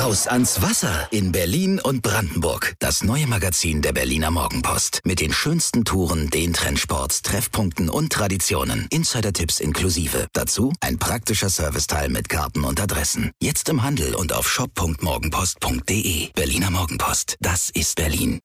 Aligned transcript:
Raus 0.00 0.26
ans 0.26 0.62
Wasser 0.62 1.08
in 1.10 1.30
Berlin 1.30 1.78
und 1.78 2.00
Brandenburg. 2.00 2.74
Das 2.78 3.04
neue 3.04 3.26
Magazin 3.26 3.82
der 3.82 3.92
Berliner 3.92 4.30
Morgenpost. 4.30 5.00
Mit 5.04 5.20
den 5.20 5.30
schönsten 5.30 5.84
Touren, 5.84 6.30
den 6.30 6.54
Trendsports, 6.54 7.20
Treffpunkten 7.20 7.90
und 7.90 8.10
Traditionen. 8.10 8.86
Insider-Tipps 8.90 9.60
inklusive. 9.60 10.26
Dazu 10.32 10.72
ein 10.80 10.98
praktischer 10.98 11.50
Serviceteil 11.50 12.08
mit 12.08 12.30
Karten 12.30 12.64
und 12.64 12.80
Adressen. 12.80 13.32
Jetzt 13.42 13.68
im 13.68 13.82
Handel 13.82 14.14
und 14.14 14.32
auf 14.32 14.48
shop.morgenpost.de. 14.48 16.30
Berliner 16.32 16.70
Morgenpost. 16.70 17.36
Das 17.40 17.68
ist 17.68 17.96
Berlin. 17.96 18.38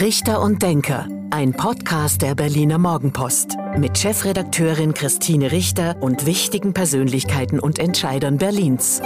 Richter 0.00 0.40
und 0.40 0.60
Denker. 0.60 1.06
Ein 1.30 1.52
Podcast 1.52 2.20
der 2.20 2.34
Berliner 2.34 2.78
Morgenpost. 2.78 3.56
Mit 3.78 3.96
Chefredakteurin 3.96 4.92
Christine 4.92 5.52
Richter 5.52 6.02
und 6.02 6.26
wichtigen 6.26 6.74
Persönlichkeiten 6.74 7.60
und 7.60 7.78
Entscheidern 7.78 8.38
Berlins. 8.38 9.00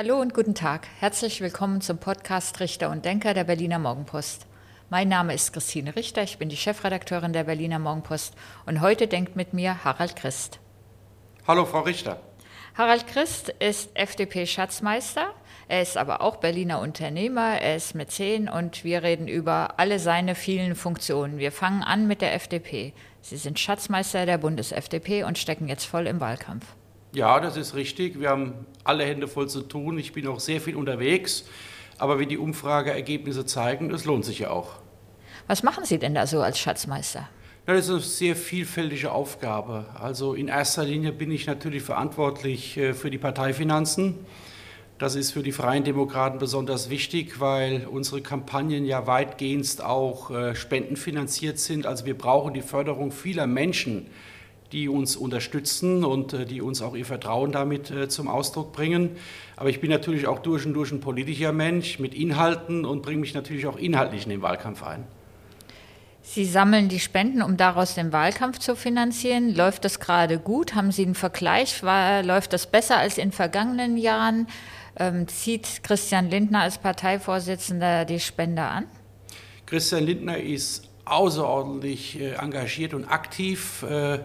Hallo 0.00 0.20
und 0.20 0.32
guten 0.32 0.54
Tag. 0.54 0.86
Herzlich 1.00 1.40
willkommen 1.40 1.80
zum 1.80 1.98
Podcast 1.98 2.60
Richter 2.60 2.88
und 2.90 3.04
Denker 3.04 3.34
der 3.34 3.42
Berliner 3.42 3.80
Morgenpost. 3.80 4.46
Mein 4.90 5.08
Name 5.08 5.34
ist 5.34 5.52
Christine 5.52 5.96
Richter, 5.96 6.22
ich 6.22 6.38
bin 6.38 6.48
die 6.48 6.56
Chefredakteurin 6.56 7.32
der 7.32 7.42
Berliner 7.42 7.80
Morgenpost 7.80 8.36
und 8.64 8.80
heute 8.80 9.08
denkt 9.08 9.34
mit 9.34 9.54
mir 9.54 9.82
Harald 9.82 10.14
Christ. 10.14 10.60
Hallo, 11.48 11.64
Frau 11.64 11.80
Richter. 11.80 12.20
Harald 12.76 13.08
Christ 13.08 13.48
ist 13.58 13.90
FDP-Schatzmeister, 13.94 15.34
er 15.66 15.82
ist 15.82 15.96
aber 15.96 16.20
auch 16.20 16.36
Berliner 16.36 16.78
Unternehmer, 16.80 17.60
er 17.60 17.74
ist 17.74 17.96
Mäzen 17.96 18.48
und 18.48 18.84
wir 18.84 19.02
reden 19.02 19.26
über 19.26 19.80
alle 19.80 19.98
seine 19.98 20.36
vielen 20.36 20.76
Funktionen. 20.76 21.38
Wir 21.38 21.50
fangen 21.50 21.82
an 21.82 22.06
mit 22.06 22.22
der 22.22 22.34
FDP. 22.34 22.92
Sie 23.20 23.36
sind 23.36 23.58
Schatzmeister 23.58 24.26
der 24.26 24.38
Bundes-FDP 24.38 25.24
und 25.24 25.38
stecken 25.38 25.66
jetzt 25.66 25.86
voll 25.86 26.06
im 26.06 26.20
Wahlkampf. 26.20 26.77
Ja, 27.12 27.40
das 27.40 27.56
ist 27.56 27.74
richtig. 27.74 28.20
Wir 28.20 28.30
haben 28.30 28.66
alle 28.84 29.04
Hände 29.04 29.28
voll 29.28 29.48
zu 29.48 29.62
tun. 29.62 29.98
Ich 29.98 30.12
bin 30.12 30.26
auch 30.26 30.40
sehr 30.40 30.60
viel 30.60 30.76
unterwegs. 30.76 31.44
Aber 31.98 32.18
wie 32.18 32.26
die 32.26 32.38
Umfrageergebnisse 32.38 33.46
zeigen, 33.46 33.88
das 33.88 34.04
lohnt 34.04 34.24
sich 34.24 34.40
ja 34.40 34.50
auch. 34.50 34.76
Was 35.46 35.62
machen 35.62 35.84
Sie 35.84 35.98
denn 35.98 36.14
da 36.14 36.26
so 36.26 36.40
als 36.40 36.58
Schatzmeister? 36.58 37.28
Das 37.66 37.84
ist 37.84 37.90
eine 37.90 38.00
sehr 38.00 38.36
vielfältige 38.36 39.12
Aufgabe. 39.12 39.86
Also 39.98 40.34
in 40.34 40.48
erster 40.48 40.84
Linie 40.84 41.12
bin 41.12 41.30
ich 41.30 41.46
natürlich 41.46 41.82
verantwortlich 41.82 42.76
äh, 42.76 42.94
für 42.94 43.10
die 43.10 43.18
Parteifinanzen. 43.18 44.14
Das 44.98 45.14
ist 45.14 45.32
für 45.32 45.42
die 45.42 45.52
Freien 45.52 45.84
Demokraten 45.84 46.38
besonders 46.38 46.90
wichtig, 46.90 47.40
weil 47.40 47.86
unsere 47.86 48.20
Kampagnen 48.20 48.84
ja 48.84 49.06
weitgehend 49.06 49.82
auch 49.82 50.30
äh, 50.30 50.54
spendenfinanziert 50.54 51.58
sind. 51.58 51.86
Also 51.86 52.04
wir 52.04 52.16
brauchen 52.16 52.54
die 52.54 52.62
Förderung 52.62 53.12
vieler 53.12 53.46
Menschen, 53.46 54.06
die 54.72 54.88
uns 54.88 55.16
unterstützen 55.16 56.04
und 56.04 56.32
äh, 56.32 56.44
die 56.44 56.60
uns 56.60 56.82
auch 56.82 56.94
ihr 56.94 57.06
Vertrauen 57.06 57.52
damit 57.52 57.90
äh, 57.90 58.08
zum 58.08 58.28
Ausdruck 58.28 58.72
bringen. 58.72 59.10
Aber 59.56 59.70
ich 59.70 59.80
bin 59.80 59.90
natürlich 59.90 60.26
auch 60.26 60.40
durch 60.40 60.66
und 60.66 60.74
durch 60.74 60.92
ein 60.92 61.00
politischer 61.00 61.52
Mensch 61.52 61.98
mit 61.98 62.14
Inhalten 62.14 62.84
und 62.84 63.02
bringe 63.02 63.20
mich 63.20 63.34
natürlich 63.34 63.66
auch 63.66 63.76
inhaltlich 63.76 64.24
in 64.24 64.30
den 64.30 64.42
Wahlkampf 64.42 64.82
ein. 64.82 65.04
Sie 66.22 66.44
sammeln 66.44 66.90
die 66.90 67.00
Spenden, 67.00 67.40
um 67.40 67.56
daraus 67.56 67.94
den 67.94 68.12
Wahlkampf 68.12 68.58
zu 68.58 68.76
finanzieren. 68.76 69.54
Läuft 69.54 69.86
das 69.86 69.98
gerade 69.98 70.38
gut? 70.38 70.74
Haben 70.74 70.92
Sie 70.92 71.02
einen 71.02 71.14
Vergleich? 71.14 71.82
War, 71.82 72.22
läuft 72.22 72.52
das 72.52 72.66
besser 72.66 72.98
als 72.98 73.16
in 73.16 73.32
vergangenen 73.32 73.96
Jahren? 73.96 74.46
Ähm, 74.98 75.26
zieht 75.26 75.82
Christian 75.84 76.28
Lindner 76.28 76.60
als 76.60 76.76
Parteivorsitzender 76.76 78.04
die 78.04 78.20
Spende 78.20 78.62
an? 78.62 78.84
Christian 79.64 80.04
Lindner 80.04 80.38
ist 80.38 80.88
außerordentlich 81.06 82.20
äh, 82.20 82.34
engagiert 82.34 82.92
und 82.92 83.06
aktiv. 83.06 83.82
Äh, 83.84 84.18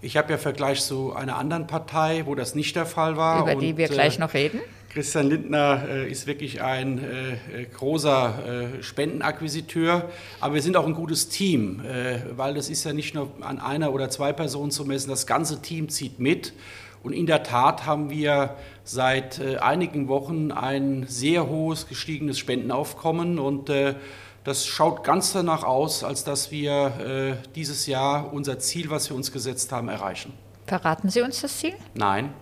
ich 0.00 0.16
habe 0.16 0.30
ja 0.32 0.38
Vergleich 0.38 0.82
zu 0.82 1.12
einer 1.12 1.36
anderen 1.36 1.66
Partei, 1.66 2.22
wo 2.26 2.34
das 2.34 2.54
nicht 2.54 2.76
der 2.76 2.86
Fall 2.86 3.16
war. 3.16 3.42
Über 3.42 3.54
die 3.54 3.70
und, 3.70 3.76
wir 3.78 3.88
gleich 3.88 4.16
äh, 4.16 4.20
noch 4.20 4.34
reden. 4.34 4.60
Christian 4.90 5.28
Lindner 5.28 5.84
äh, 5.88 6.10
ist 6.10 6.26
wirklich 6.26 6.62
ein 6.62 6.98
äh, 6.98 7.64
großer 7.64 8.78
äh, 8.78 8.82
Spendenakquisiteur, 8.82 10.08
aber 10.40 10.54
wir 10.54 10.62
sind 10.62 10.76
auch 10.76 10.86
ein 10.86 10.94
gutes 10.94 11.28
Team, 11.28 11.80
äh, 11.84 12.20
weil 12.36 12.54
das 12.54 12.70
ist 12.70 12.84
ja 12.84 12.92
nicht 12.92 13.14
nur 13.14 13.30
an 13.40 13.58
einer 13.58 13.92
oder 13.92 14.08
zwei 14.08 14.32
Personen 14.32 14.70
zu 14.70 14.84
messen, 14.84 15.10
das 15.10 15.26
ganze 15.26 15.60
Team 15.60 15.88
zieht 15.88 16.18
mit. 16.20 16.54
Und 17.02 17.12
in 17.12 17.26
der 17.26 17.42
Tat 17.42 17.86
haben 17.86 18.10
wir 18.10 18.56
seit 18.82 19.38
äh, 19.38 19.58
einigen 19.58 20.08
Wochen 20.08 20.52
ein 20.52 21.04
sehr 21.06 21.48
hohes 21.48 21.86
gestiegenes 21.86 22.38
Spendenaufkommen 22.38 23.38
und 23.38 23.70
das 24.48 24.66
schaut 24.66 25.04
ganz 25.04 25.32
danach 25.32 25.62
aus, 25.62 26.02
als 26.02 26.24
dass 26.24 26.50
wir 26.50 27.36
äh, 27.40 27.52
dieses 27.54 27.86
Jahr 27.86 28.32
unser 28.32 28.58
Ziel, 28.58 28.90
was 28.90 29.10
wir 29.10 29.16
uns 29.16 29.30
gesetzt 29.30 29.70
haben, 29.72 29.88
erreichen. 29.88 30.32
Verraten 30.66 31.10
Sie 31.10 31.20
uns 31.20 31.40
das 31.42 31.58
Ziel? 31.58 31.74
Nein. 31.94 32.32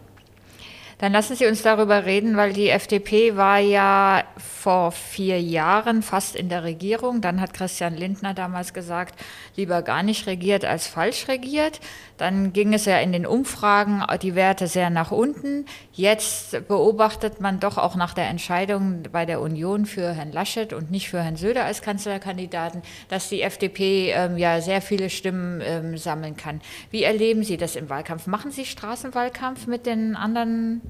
Dann 0.99 1.13
lassen 1.13 1.37
Sie 1.37 1.47
uns 1.47 1.61
darüber 1.61 2.07
reden, 2.07 2.39
weil 2.39 2.55
die 2.55 2.71
FDP 2.71 3.37
war 3.37 3.59
ja 3.59 4.25
vor 4.39 4.93
vier 4.93 5.41
Jahren 5.41 6.03
fast 6.03 6.35
in 6.35 6.49
der 6.49 6.65
Regierung. 6.65 7.21
Dann 7.21 7.41
hat 7.41 7.53
Christian 7.53 7.95
Lindner 7.95 8.33
damals 8.33 8.73
gesagt, 8.73 9.15
lieber 9.57 9.83
gar 9.83 10.03
nicht 10.03 10.27
regiert 10.27 10.65
als 10.65 10.87
falsch 10.87 11.29
regiert. 11.29 11.81
Dann 12.17 12.55
ging 12.55 12.73
es 12.73 12.87
ja 12.87 12.99
in 12.99 13.13
den 13.13 13.27
Umfragen 13.27 14.03
die 14.23 14.35
Werte 14.35 14.69
sehr 14.69 14.89
nach 14.89 15.11
unten. 15.11 15.67
Jetzt 15.93 16.67
beobachtet 16.67 17.43
man 17.43 17.61
doch 17.61 17.77
auch 17.77 17.95
nach 17.95 18.15
der 18.15 18.29
Entscheidung 18.29 19.03
bei 19.13 19.27
der 19.27 19.43
Union 19.43 19.85
für 19.85 20.15
Herrn 20.15 20.33
Laschet 20.33 20.73
und 20.73 20.91
nicht 20.91 21.11
für 21.11 21.23
Herrn 21.23 21.37
Söder 21.37 21.67
als 21.67 21.83
Kanzlerkandidaten, 21.83 22.81
dass 23.09 23.29
die 23.29 23.43
FDP 23.43 24.13
ähm, 24.13 24.39
ja 24.39 24.63
sehr 24.63 24.81
viele 24.81 25.11
Stimmen 25.11 25.61
ähm, 25.63 25.99
sammeln 25.99 26.39
kann. 26.39 26.63
Wie 26.91 27.03
erleben 27.03 27.45
Sie 27.45 27.59
das 27.59 27.77
im 27.77 27.91
Wahlkampf? 27.91 28.27
Machen 28.27 28.51
Sie 28.51 28.65
Straßenwahlkampf 28.65 29.67
mit 29.67 29.85
den 29.85 30.17
anderen 30.17 30.81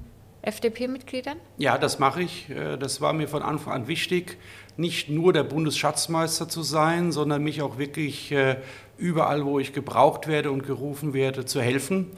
FDP-Mitgliedern? 0.47 1.37
Ja, 1.57 1.77
das 1.77 1.99
mache 1.99 2.23
ich. 2.23 2.49
Äh, 2.49 2.77
das 2.77 3.01
war 3.01 3.13
mir 3.13 3.27
von 3.27 3.41
Anfang 3.41 3.73
an 3.73 3.87
wichtig, 3.87 4.37
nicht 4.77 5.09
nur 5.09 5.33
der 5.33 5.43
Bundesschatzmeister 5.43 6.47
zu 6.47 6.63
sein, 6.63 7.11
sondern 7.11 7.43
mich 7.43 7.61
auch 7.61 7.77
wirklich 7.77 8.31
äh, 8.31 8.55
überall, 8.97 9.45
wo 9.45 9.59
ich 9.59 9.73
gebraucht 9.73 10.27
werde 10.27 10.51
und 10.51 10.63
gerufen 10.65 11.13
werde, 11.13 11.43
zu 11.43 11.61
helfen. 11.61 12.11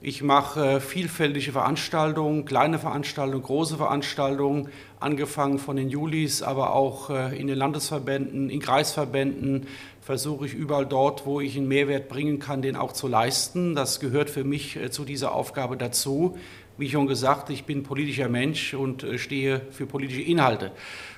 Ich 0.00 0.22
mache 0.22 0.76
äh, 0.76 0.80
vielfältige 0.80 1.50
Veranstaltungen, 1.50 2.44
kleine 2.44 2.78
Veranstaltungen, 2.78 3.42
große 3.42 3.76
Veranstaltungen, 3.76 4.68
angefangen 5.00 5.58
von 5.58 5.74
den 5.74 5.88
Julis, 5.88 6.42
aber 6.42 6.72
auch 6.74 7.10
in 7.10 7.46
den 7.46 7.58
Landesverbänden, 7.58 8.48
in 8.48 8.60
Kreisverbänden, 8.60 9.66
versuche 10.00 10.46
ich 10.46 10.54
überall 10.54 10.86
dort, 10.86 11.26
wo 11.26 11.40
ich 11.42 11.58
einen 11.58 11.68
Mehrwert 11.68 12.08
bringen 12.08 12.38
kann, 12.38 12.62
den 12.62 12.74
auch 12.76 12.92
zu 12.92 13.06
leisten. 13.06 13.74
Das 13.74 14.00
gehört 14.00 14.30
für 14.30 14.44
mich 14.44 14.78
zu 14.90 15.04
dieser 15.04 15.34
Aufgabe 15.34 15.76
dazu. 15.76 16.38
Wie 16.76 16.90
schon 16.90 17.06
gesagt, 17.06 17.50
ich 17.50 17.64
bin 17.64 17.84
politischer 17.84 18.28
Mensch 18.28 18.74
und 18.74 19.04
äh, 19.04 19.16
stehe 19.18 19.60
für 19.70 19.86
politische 19.86 20.22
Inhalte. 20.22 20.72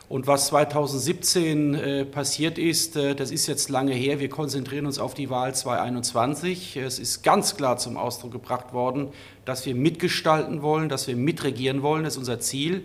Und 0.08 0.26
was 0.26 0.48
2017 0.48 1.74
äh, 1.74 2.04
passiert 2.04 2.58
ist, 2.58 2.96
äh, 2.96 3.14
das 3.14 3.30
ist 3.30 3.46
jetzt 3.46 3.70
lange 3.70 3.92
her. 3.92 4.20
Wir 4.20 4.28
konzentrieren 4.28 4.86
uns 4.86 4.98
auf 4.98 5.14
die 5.14 5.30
Wahl 5.30 5.54
2021. 5.54 6.76
Es 6.76 6.98
ist 6.98 7.22
ganz 7.22 7.56
klar 7.56 7.78
zum 7.78 7.96
Ausdruck 7.96 8.32
gebracht 8.32 8.72
worden, 8.72 9.08
dass 9.44 9.66
wir 9.66 9.74
mitgestalten 9.74 10.62
wollen, 10.62 10.88
dass 10.88 11.08
wir 11.08 11.16
mitregieren 11.16 11.82
wollen. 11.82 12.04
Das 12.04 12.14
ist 12.14 12.18
unser 12.18 12.38
Ziel. 12.38 12.84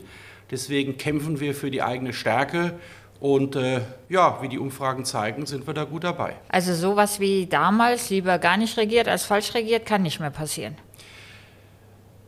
Deswegen 0.50 0.98
kämpfen 0.98 1.40
wir 1.40 1.54
für 1.54 1.72
die 1.72 1.84
eigene 1.84 2.14
Stärke. 2.14 2.80
Und 3.20 3.56
äh, 3.56 3.82
ja, 4.10 4.40
wie 4.42 4.48
die 4.48 4.58
Umfragen 4.58 5.06
zeigen, 5.06 5.46
sind 5.46 5.68
wir 5.68 5.76
da 5.76 5.84
gut 5.84 6.04
dabei. 6.04 6.38
Also 6.50 6.74
sowas 6.74 7.20
wie 7.20 7.46
damals, 7.46 8.10
lieber 8.10 8.40
gar 8.40 8.58
nicht 8.58 8.78
regiert 8.78 9.08
als 9.08 9.26
falsch 9.26 9.54
regiert, 9.54 9.86
kann 9.86 10.02
nicht 10.02 10.20
mehr 10.20 10.32
passieren. 10.32 10.76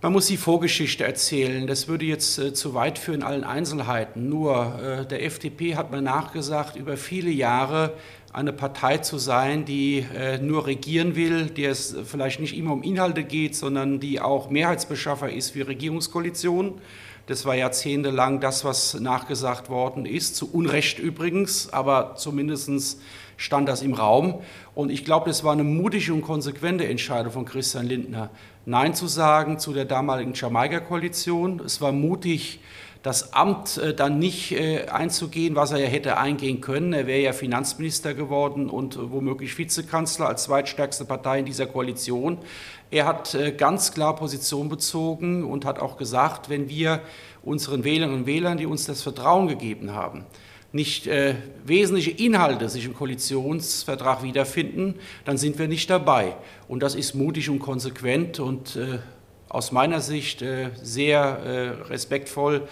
Man 0.03 0.12
muss 0.12 0.28
die 0.28 0.36
Vorgeschichte 0.36 1.06
erzählen. 1.06 1.66
Das 1.66 1.88
würde 1.88 2.03
jetzt 2.03 2.38
äh, 2.38 2.53
zu 2.53 2.74
weit 2.74 3.00
führen 3.00 3.22
in 3.22 3.24
allen 3.24 3.46
Einzelheiten. 3.46 4.28
Nur 4.28 4.78
äh, 4.84 5.06
der 5.06 5.24
FDP 5.24 5.78
hat 5.78 5.94
man 5.94 6.03
nachgesagt, 6.03 6.75
über 6.75 6.97
viele 6.97 7.31
Jahre 7.31 7.94
eine 8.34 8.52
Partei 8.52 8.97
zu 8.97 9.18
sein, 9.18 9.64
die 9.64 10.06
äh, 10.14 10.40
nur 10.40 10.68
regieren 10.68 11.16
will, 11.16 11.46
der 11.46 11.72
es 11.72 11.96
vielleicht 12.03 12.41
nicht 12.41 12.58
immer 12.58 12.74
um 12.74 12.84
Inhalte 12.84 13.24
geht, 13.24 13.56
sondern 13.56 14.02
die 14.02 14.19
auch 14.19 14.50
Mehrheitsbeschaffer 14.50 15.31
ist 15.31 15.56
wie 15.56 15.62
Regierungskoalition. 15.62 16.82
Das 17.25 17.46
war 17.46 17.55
jahrzehntelang 17.55 18.41
das, 18.41 18.66
was 18.66 18.99
nachgesagt 18.99 19.70
worden 19.70 20.05
ist, 20.05 20.35
zu 20.35 20.52
Unrecht 20.52 20.99
übrigens, 20.99 21.72
aber 21.72 22.16
zumindest 22.17 22.99
stand 23.37 23.70
das 23.70 23.81
im 23.81 23.93
Raum. 23.93 24.41
Und 24.75 24.91
ich 24.91 25.05
glaube, 25.05 25.29
das 25.29 25.43
war 25.46 25.53
eine 25.53 25.64
mutige 25.64 26.14
und 26.14 26.22
konsequente 26.22 26.85
Entscheidung 26.85 27.31
von 27.31 27.46
Christian 27.46 27.85
Lindner. 27.85 28.29
Nein 28.66 28.93
zu 28.93 29.08
sagen 29.08 29.58
zu 29.58 29.72
der 29.72 29.85
damaligen 29.85 30.34
Jamaika-Koalition. 30.34 31.61
Es 31.61 31.79
war 31.79 31.93
mutig, 31.93 32.59
das 33.03 33.34
Amt 33.34 33.78
äh, 33.78 33.93
dann 33.93 34.17
nicht 34.17 34.53
äh, 34.53 34.87
einzugehen, 34.87 35.55
was 35.55 35.72
er 35.72 35.79
ja 35.79 35.87
hätte 35.87 36.17
eingehen 36.17 36.61
können. 36.61 36.93
Er 36.93 37.05
wäre 37.05 37.20
ja 37.20 37.34
Finanzminister 37.34 38.14
geworden 38.14 38.70
und 38.70 38.96
äh, 38.96 39.11
womöglich 39.11 39.58
Vizekanzler 39.58 40.29
als 40.29 40.43
zweitstärkste 40.43 41.03
Partei 41.03 41.40
in 41.40 41.46
dieser 41.46 41.67
Koalition. 41.67 42.37
Er 42.93 43.07
hat 43.07 43.35
ganz 43.57 43.91
klar 43.91 44.16
Position 44.16 44.69
bezogen 44.69 45.43
und 45.43 45.66
hat 45.66 45.79
auch 45.79 45.97
gesagt, 45.97 46.47
wenn 46.49 46.69
wir 46.69 47.01
unseren 47.41 47.84
Wählerinnen 47.84 48.19
und 48.19 48.25
Wählern, 48.28 48.59
die 48.59 48.67
uns 48.67 48.85
das 48.85 49.01
Vertrauen 49.01 49.47
gegeben 49.47 49.93
haben, 49.93 50.25
nicht 50.72 51.07
äh, 51.07 51.34
wesentliche 51.66 52.11
Inhalte 52.11 52.69
sich 52.69 52.85
im 52.85 52.93
Koalitionsvertrag 52.93 54.22
wiederfinden, 54.22 54.99
dann 55.25 55.40
sind 55.40 55.57
wir 55.57 55.67
nicht 55.67 55.90
dabei. 55.90 56.35
Und 56.67 56.84
das 56.84 56.93
ist 56.93 57.16
mutig 57.16 57.49
und 57.49 57.57
konsequent 57.57 58.40
und 58.40 58.75
äh, 58.75 58.99
aus 59.49 59.72
meiner 59.72 59.99
Sicht 59.99 60.43
sehr 60.81 61.87
respektvoll, 61.89 62.67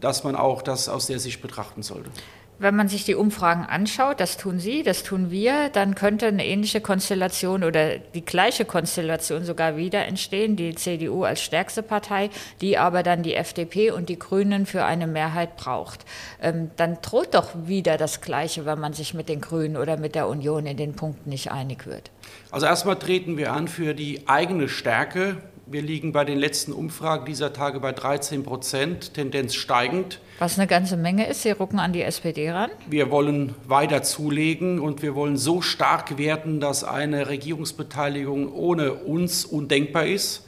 dass 0.00 0.24
man 0.24 0.34
auch 0.34 0.62
das 0.62 0.88
aus 0.88 1.06
der 1.06 1.20
Sicht 1.20 1.40
betrachten 1.40 1.82
sollte. 1.82 2.10
Wenn 2.58 2.74
man 2.74 2.88
sich 2.88 3.04
die 3.04 3.14
Umfragen 3.14 3.64
anschaut, 3.64 4.18
das 4.18 4.38
tun 4.38 4.58
Sie, 4.58 4.82
das 4.82 5.02
tun 5.02 5.30
wir, 5.30 5.68
dann 5.68 5.94
könnte 5.94 6.26
eine 6.26 6.46
ähnliche 6.46 6.80
Konstellation 6.80 7.64
oder 7.64 7.98
die 7.98 8.24
gleiche 8.24 8.64
Konstellation 8.64 9.44
sogar 9.44 9.76
wieder 9.76 10.06
entstehen, 10.06 10.56
die 10.56 10.74
CDU 10.74 11.24
als 11.24 11.42
stärkste 11.42 11.82
Partei, 11.82 12.30
die 12.62 12.78
aber 12.78 13.02
dann 13.02 13.22
die 13.22 13.34
FDP 13.34 13.90
und 13.90 14.08
die 14.08 14.18
Grünen 14.18 14.64
für 14.64 14.84
eine 14.84 15.06
Mehrheit 15.06 15.56
braucht. 15.56 16.06
Ähm, 16.40 16.70
dann 16.76 16.98
droht 17.02 17.34
doch 17.34 17.50
wieder 17.66 17.98
das 17.98 18.22
Gleiche, 18.22 18.64
wenn 18.64 18.80
man 18.80 18.94
sich 18.94 19.12
mit 19.12 19.28
den 19.28 19.42
Grünen 19.42 19.76
oder 19.76 19.98
mit 19.98 20.14
der 20.14 20.26
Union 20.26 20.64
in 20.64 20.78
den 20.78 20.94
Punkten 20.94 21.28
nicht 21.28 21.52
einig 21.52 21.86
wird. 21.86 22.10
Also 22.50 22.64
erstmal 22.64 22.98
treten 22.98 23.36
wir 23.36 23.52
an 23.52 23.68
für 23.68 23.92
die 23.92 24.26
eigene 24.28 24.68
Stärke 24.68 25.36
wir 25.68 25.82
liegen 25.82 26.12
bei 26.12 26.24
den 26.24 26.38
letzten 26.38 26.72
Umfragen 26.72 27.26
dieser 27.26 27.52
Tage 27.52 27.80
bei 27.80 27.90
13 27.90 28.44
Prozent, 28.44 29.14
Tendenz 29.14 29.56
steigend. 29.56 30.20
Was 30.38 30.58
eine 30.58 30.66
ganze 30.66 30.98
Menge 30.98 31.26
ist. 31.26 31.42
Sie 31.42 31.50
rucken 31.50 31.78
an 31.78 31.94
die 31.94 32.02
SPD 32.02 32.50
ran. 32.50 32.70
Wir 32.88 33.10
wollen 33.10 33.54
weiter 33.66 34.02
zulegen 34.02 34.78
und 34.80 35.00
wir 35.00 35.14
wollen 35.14 35.38
so 35.38 35.62
stark 35.62 36.18
werden, 36.18 36.60
dass 36.60 36.84
eine 36.84 37.28
Regierungsbeteiligung 37.28 38.52
ohne 38.52 38.92
uns 38.92 39.46
undenkbar 39.46 40.04
ist. 40.04 40.46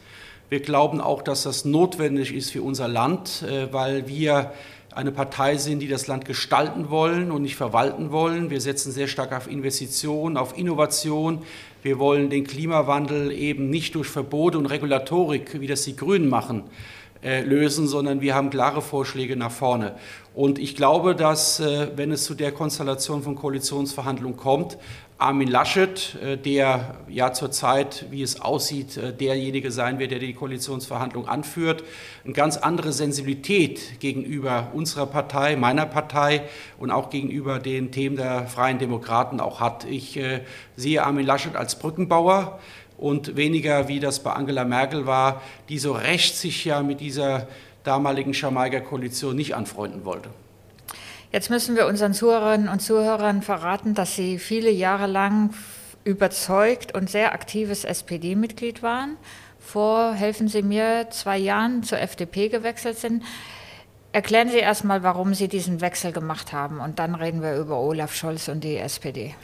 Wir 0.51 0.61
glauben 0.61 1.01
auch, 1.01 1.23
dass 1.23 1.45
das 1.45 1.65
notwendig 1.65 2.35
ist 2.35 2.51
für 2.51 2.61
unser 2.61 2.87
Land, 2.87 3.43
äh, 3.49 3.73
weil 3.73 4.09
wir 4.09 4.53
eine 4.95 5.13
Partei 5.13 5.57
sind, 5.57 5.81
die 5.81 5.89
das 5.89 6.07
Land 6.07 6.25
gestalten 6.25 6.91
wollen 6.91 7.31
und 7.31 7.43
nicht 7.43 7.57
verwalten 7.57 8.11
wollen. 8.11 8.51
Wir 8.51 8.61
setzen 8.61 8.93
sehr 8.93 9.07
stark 9.07 9.33
auf 9.33 9.51
Investitionen, 9.51 10.37
auf 10.37 10.59
Innovation. 10.59 11.43
Wir 11.83 11.99
wollen 11.99 12.29
den 12.31 12.45
Klimawandel 12.45 13.31
eben 13.31 13.71
nicht 13.71 13.95
durch 13.95 14.09
Verbote 14.09 14.59
und 14.59 14.67
Regulatorik, 14.67 15.61
wie 15.61 15.67
das 15.67 15.83
die 15.85 15.97
Grünen 15.97 16.29
machen, 16.29 16.65
äh, 17.21 17.43
lösen, 17.43 17.89
sondern 17.89 18.21
wir 18.21 18.37
haben 18.37 18.49
klare 18.49 18.81
Vorschläge 18.81 19.35
nach 19.35 19.51
vorne. 19.51 19.97
Und 20.35 20.61
ich 20.61 20.77
glaube, 20.77 21.17
dass, 21.17 21.59
äh, 21.59 21.89
wenn 21.97 22.13
es 22.13 22.23
zu 22.23 22.35
der 22.35 22.53
Konstellation 22.53 23.25
von 23.25 23.35
Koalitionsverhandlungen 23.35 24.37
kommt, 24.37 24.79
Armin 25.21 25.49
Laschet, 25.49 26.17
äh, 26.23 26.37
der 26.37 26.95
ja 27.09 27.33
zurzeit, 27.33 28.07
wie 28.11 28.23
es 28.23 28.41
aussieht, 28.41 29.01
derjenige 29.19 29.73
sein 29.73 29.99
wird, 29.99 30.13
der 30.13 30.21
die 30.21 30.33
Koalitionsverhandlungen 30.33 31.29
anführt, 31.29 31.83
eine 32.25 32.35
ganz 32.35 32.57
andere 32.57 32.93
Sensibilität 32.93 33.99
gegenüber 33.99 34.69
unserer 34.73 35.07
Partei, 35.07 35.57
meiner 35.57 35.87
Partei 35.87 36.43
und 36.79 36.93
auch 36.93 37.11
gegenüber 37.11 37.59
den 37.59 37.91
Themen 37.91 38.15
der 38.15 38.47
Freien 38.47 38.79
Demokraten 38.79 39.41
auch 39.41 39.59
hat. 39.59 39.87
Ich 39.87 40.21
sehe 40.77 41.03
Armin 41.03 41.27
Laschet 41.27 41.57
als 41.57 41.81
Brückenbauer 41.81 42.61
und 42.99 43.37
weniger, 43.37 43.89
wie 43.89 44.01
das 44.01 44.23
bei 44.23 44.33
Angela 44.33 44.65
Merkel 44.65 45.07
war, 45.07 45.41
die 45.69 45.79
so 45.79 45.93
recht 45.93 46.37
sich 46.37 46.65
ja 46.65 46.83
mit 46.83 47.01
dieser 47.01 47.47
damaligen 47.85 48.33
Jamaika 48.33 48.81
Koalition 48.81 49.37
nicht 49.37 49.55
anfreunden 49.55 50.05
wollte. 50.05 50.29
Jetzt 51.31 51.51
müssen 51.51 51.77
wir 51.77 51.87
unseren 51.87 52.15
Zuhörerinnen 52.15 52.69
und 52.69 52.81
Zuhörern 52.81 53.43
verraten, 53.43 53.95
dass 53.95 54.17
Sie 54.17 54.39
viele 54.39 54.71
Jahre 54.71 55.07
lang 55.07 55.51
überzeugt 56.05 56.95
und 56.95 57.11
sehr 57.11 57.33
aktives 57.33 57.85
SPD-Mitglied 57.85 58.83
waren. 58.83 59.17
Vor, 59.61 60.15
helfen 60.15 60.49
Sie 60.49 60.63
mir, 60.63 61.09
zwei 61.11 61.37
Jahren 61.37 61.83
zur 61.83 62.01
FDP 62.01 62.49
gewechselt 62.49 62.99
sind. 62.99 63.23
Erklären 64.13 64.49
Sie 64.49 64.57
erst 64.57 64.85
mal, 64.85 65.03
warum 65.03 65.35
Sie 65.35 65.49
diesen 65.49 65.83
Wechsel 65.83 66.13
gemacht 66.13 66.55
haben 66.55 66.81
und 66.81 66.99
dann 66.99 67.15
reden 67.15 67.43
wir 67.43 67.57
über 67.57 67.79
Olaf 67.79 68.15
Scholz 68.15 68.49
und 68.49 68.65
die 68.65 68.79
SPD. 68.79 69.35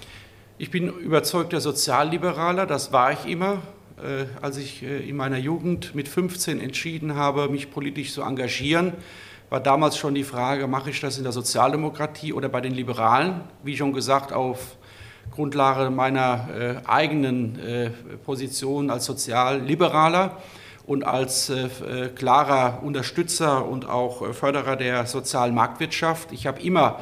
Ich 0.57 0.71
bin 0.71 0.87
überzeugter 0.87 1.61
Sozialliberaler, 1.61 2.65
das 2.65 2.93
war 2.93 3.11
ich 3.11 3.27
immer. 3.27 3.55
Äh, 3.99 4.27
als 4.41 4.57
ich 4.57 4.85
äh, 4.85 5.01
in 5.09 5.17
meiner 5.17 5.37
Jugend 5.37 5.97
mit 5.97 6.07
15 6.07 6.61
entschieden 6.61 7.17
habe, 7.17 7.49
mich 7.49 7.73
politisch 7.73 8.13
zu 8.13 8.23
engagieren, 8.23 8.93
war 9.51 9.59
damals 9.59 9.99
schon 9.99 10.15
die 10.15 10.23
Frage, 10.23 10.69
mache 10.69 10.91
ich 10.91 11.01
das 11.01 11.19
in 11.19 11.25
der 11.25 11.33
Sozialdemokratie 11.33 12.33
oder 12.33 12.49
bei 12.49 12.61
den 12.61 12.73
Liberalen? 12.73 13.41
Wie 13.65 13.77
schon 13.77 13.93
gesagt, 13.93 14.33
auf 14.33 14.77
Grundlage 15.33 15.91
meiner 15.91 16.49
äh, 16.57 16.89
eigenen 16.89 17.59
Position 18.25 18.91
als 18.91 19.07
Sozialliberaler 19.07 20.41
und 20.87 21.03
als 21.05 21.51
klarer 22.15 22.81
Unterstützer 22.85 23.67
und 23.67 23.89
auch 23.89 24.33
Förderer 24.35 24.77
der 24.77 25.07
sozialen 25.07 25.55
Marktwirtschaft. 25.55 26.31
Ich 26.31 26.47
habe 26.47 26.61
immer 26.61 27.01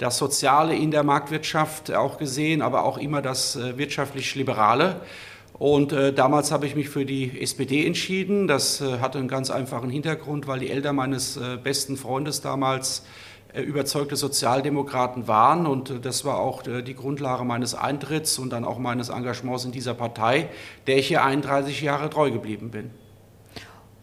das 0.00 0.16
Soziale 0.16 0.74
in 0.74 0.90
der 0.90 1.02
Marktwirtschaft 1.02 1.92
auch 1.92 2.16
gesehen, 2.16 2.62
aber 2.62 2.84
auch 2.84 2.98
immer 2.98 3.20
das 3.20 3.56
äh, 3.56 3.76
wirtschaftlich 3.76 4.34
Liberale. 4.34 5.02
Und 5.52 5.92
äh, 5.92 6.14
damals 6.14 6.52
habe 6.52 6.66
ich 6.66 6.74
mich 6.74 6.88
für 6.88 7.04
die 7.04 7.38
SPD 7.38 7.86
entschieden. 7.86 8.48
Das 8.48 8.80
äh, 8.80 8.98
hatte 9.00 9.18
einen 9.18 9.28
ganz 9.28 9.50
einfachen 9.50 9.90
Hintergrund, 9.90 10.46
weil 10.46 10.58
die 10.58 10.70
Eltern 10.70 10.96
meines 10.96 11.36
äh, 11.36 11.58
besten 11.62 11.98
Freundes 11.98 12.40
damals 12.40 13.04
äh, 13.52 13.60
überzeugte 13.60 14.16
Sozialdemokraten 14.16 15.28
waren. 15.28 15.66
Und 15.66 15.90
äh, 15.90 16.00
das 16.00 16.24
war 16.24 16.38
auch 16.38 16.62
die 16.62 16.94
Grundlage 16.94 17.44
meines 17.44 17.74
Eintritts 17.74 18.38
und 18.38 18.54
dann 18.54 18.64
auch 18.64 18.78
meines 18.78 19.10
Engagements 19.10 19.66
in 19.66 19.72
dieser 19.72 19.92
Partei, 19.92 20.48
der 20.86 20.96
ich 20.96 21.08
hier 21.08 21.22
31 21.22 21.82
Jahre 21.82 22.08
treu 22.08 22.30
geblieben 22.30 22.70
bin. 22.70 22.90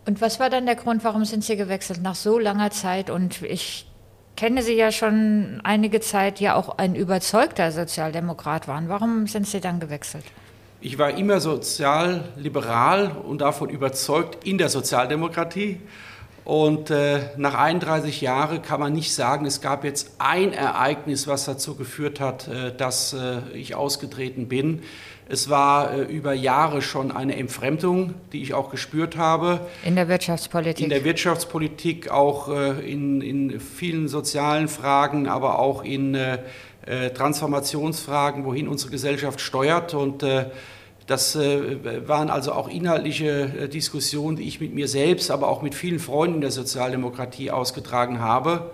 Und 0.05 0.21
was 0.21 0.39
war 0.39 0.51
dann 0.51 0.67
der 0.67 0.75
Grund, 0.75 1.03
warum 1.03 1.25
sind 1.25 1.43
Sie 1.43 1.57
gewechselt 1.57 2.03
nach 2.03 2.15
so 2.15 2.37
langer 2.37 2.69
Zeit? 2.69 3.09
Und 3.09 3.41
ich 3.41 3.87
kenne 4.37 4.63
Sie 4.63 4.75
ja 4.75 4.91
schon 4.93 5.59
einige 5.63 5.99
Zeit, 5.99 6.39
ja 6.39 6.55
auch 6.55 6.77
ein 6.77 6.95
überzeugter 6.95 7.73
Sozialdemokrat 7.73 8.69
waren. 8.69 8.87
Warum 8.87 9.27
sind 9.27 9.47
Sie 9.47 9.59
dann 9.59 9.81
gewechselt? 9.81 10.23
Ich 10.79 10.97
war 10.97 11.17
immer 11.17 11.41
sozialliberal 11.41 13.11
und 13.11 13.41
davon 13.41 13.69
überzeugt 13.69 14.45
in 14.45 14.57
der 14.57 14.69
Sozialdemokratie. 14.69 15.81
Und 16.45 16.91
äh, 16.91 17.31
nach 17.35 17.55
31 17.55 18.21
Jahren 18.21 18.61
kann 18.61 18.79
man 18.79 18.93
nicht 18.93 19.13
sagen, 19.13 19.45
es 19.45 19.59
gab 19.59 19.83
jetzt 19.83 20.11
ein 20.19 20.53
Ereignis, 20.53 21.27
was 21.27 21.43
dazu 21.43 21.75
geführt 21.75 22.21
hat, 22.21 22.47
äh, 22.47 22.73
dass 22.73 23.11
äh, 23.11 23.39
ich 23.53 23.75
ausgetreten 23.75 24.47
bin. 24.47 24.83
Es 25.29 25.49
war 25.49 25.93
äh, 25.93 26.03
über 26.03 26.33
Jahre 26.33 26.81
schon 26.81 27.11
eine 27.11 27.35
Entfremdung, 27.35 28.13
die 28.31 28.41
ich 28.41 28.53
auch 28.53 28.69
gespürt 28.69 29.17
habe. 29.17 29.59
In 29.83 29.95
der 29.95 30.07
Wirtschaftspolitik. 30.07 30.83
In 30.83 30.89
der 30.89 31.03
Wirtschaftspolitik, 31.03 32.09
auch 32.09 32.47
äh, 32.47 32.79
in, 32.89 33.21
in 33.21 33.59
vielen 33.59 34.07
sozialen 34.07 34.69
Fragen, 34.69 35.27
aber 35.27 35.59
auch 35.59 35.83
in 35.83 36.15
äh, 36.15 36.39
äh, 36.85 37.09
Transformationsfragen, 37.09 38.45
wohin 38.45 38.69
unsere 38.69 38.91
Gesellschaft 38.91 39.41
steuert. 39.41 39.93
Und 39.93 40.23
äh, 40.23 40.45
das 41.07 41.35
äh, 41.35 42.07
waren 42.07 42.29
also 42.29 42.53
auch 42.53 42.69
inhaltliche 42.69 43.67
Diskussionen, 43.67 44.37
die 44.37 44.47
ich 44.47 44.61
mit 44.61 44.73
mir 44.73 44.87
selbst, 44.87 45.29
aber 45.29 45.49
auch 45.49 45.61
mit 45.61 45.75
vielen 45.75 45.99
Freunden 45.99 46.39
der 46.39 46.51
Sozialdemokratie 46.51 47.51
ausgetragen 47.51 48.21
habe. 48.21 48.71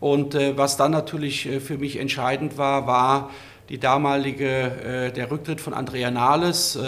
Und 0.00 0.34
was 0.34 0.76
dann 0.76 0.90
natürlich 0.90 1.48
für 1.64 1.78
mich 1.78 1.98
entscheidend 1.98 2.58
war, 2.58 2.86
war 2.86 3.30
die 3.68 3.78
damalige, 3.78 5.12
der 5.16 5.30
Rücktritt 5.30 5.60
von 5.60 5.72
Andrea 5.72 6.10
Nahles, 6.10 6.78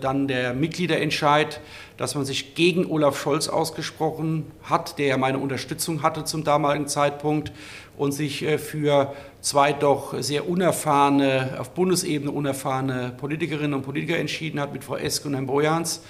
dann 0.00 0.28
der 0.28 0.52
Mitgliederentscheid, 0.52 1.60
dass 1.96 2.14
man 2.14 2.24
sich 2.24 2.54
gegen 2.54 2.86
Olaf 2.86 3.18
Scholz 3.18 3.48
ausgesprochen 3.48 4.44
hat, 4.62 4.98
der 4.98 5.06
ja 5.06 5.16
meine 5.16 5.38
Unterstützung 5.38 6.02
hatte 6.02 6.24
zum 6.24 6.44
damaligen 6.44 6.86
Zeitpunkt 6.86 7.52
und 7.96 8.12
sich 8.12 8.44
für 8.58 9.14
zwei 9.40 9.72
doch 9.72 10.14
sehr 10.20 10.48
unerfahrene, 10.48 11.56
auf 11.58 11.70
Bundesebene 11.70 12.30
unerfahrene 12.30 13.14
Politikerinnen 13.16 13.74
und 13.74 13.82
Politiker 13.82 14.18
entschieden 14.18 14.60
hat 14.60 14.72
mit 14.72 14.84
Frau 14.84 14.96
Eske 14.96 15.28
und 15.28 15.34
Herrn 15.34 15.46
Bojans. 15.46 16.02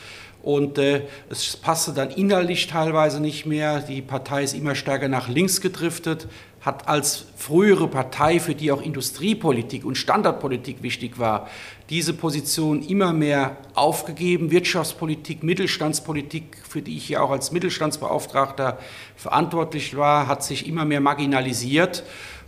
Und 0.42 0.78
äh, 0.78 1.02
es 1.28 1.56
passte 1.56 1.92
dann 1.92 2.10
innerlich 2.10 2.68
teilweise 2.68 3.20
nicht 3.20 3.44
mehr. 3.44 3.80
Die 3.80 4.00
Partei 4.02 4.44
ist 4.44 4.54
immer 4.54 4.74
stärker 4.74 5.08
nach 5.08 5.28
links 5.28 5.60
gedriftet, 5.60 6.28
hat 6.68 6.86
als 6.86 7.24
frühere 7.34 7.88
Partei, 7.88 8.38
für 8.40 8.54
die 8.54 8.70
auch 8.70 8.82
Industriepolitik 8.82 9.86
und 9.86 9.96
Standardpolitik 9.96 10.82
wichtig 10.82 11.18
war, 11.18 11.48
diese 11.88 12.12
Position 12.12 12.82
immer 12.82 13.14
mehr 13.14 13.56
aufgegeben. 13.72 14.50
Wirtschaftspolitik, 14.50 15.42
Mittelstandspolitik, 15.42 16.58
für 16.68 16.82
die 16.82 16.98
ich 16.98 17.08
ja 17.08 17.22
auch 17.22 17.30
als 17.30 17.52
Mittelstandsbeauftragter 17.52 18.78
verantwortlich 19.16 19.96
war, 19.96 20.26
hat 20.26 20.44
sich 20.44 20.68
immer 20.68 20.84
mehr 20.84 21.00
marginalisiert. 21.00 22.04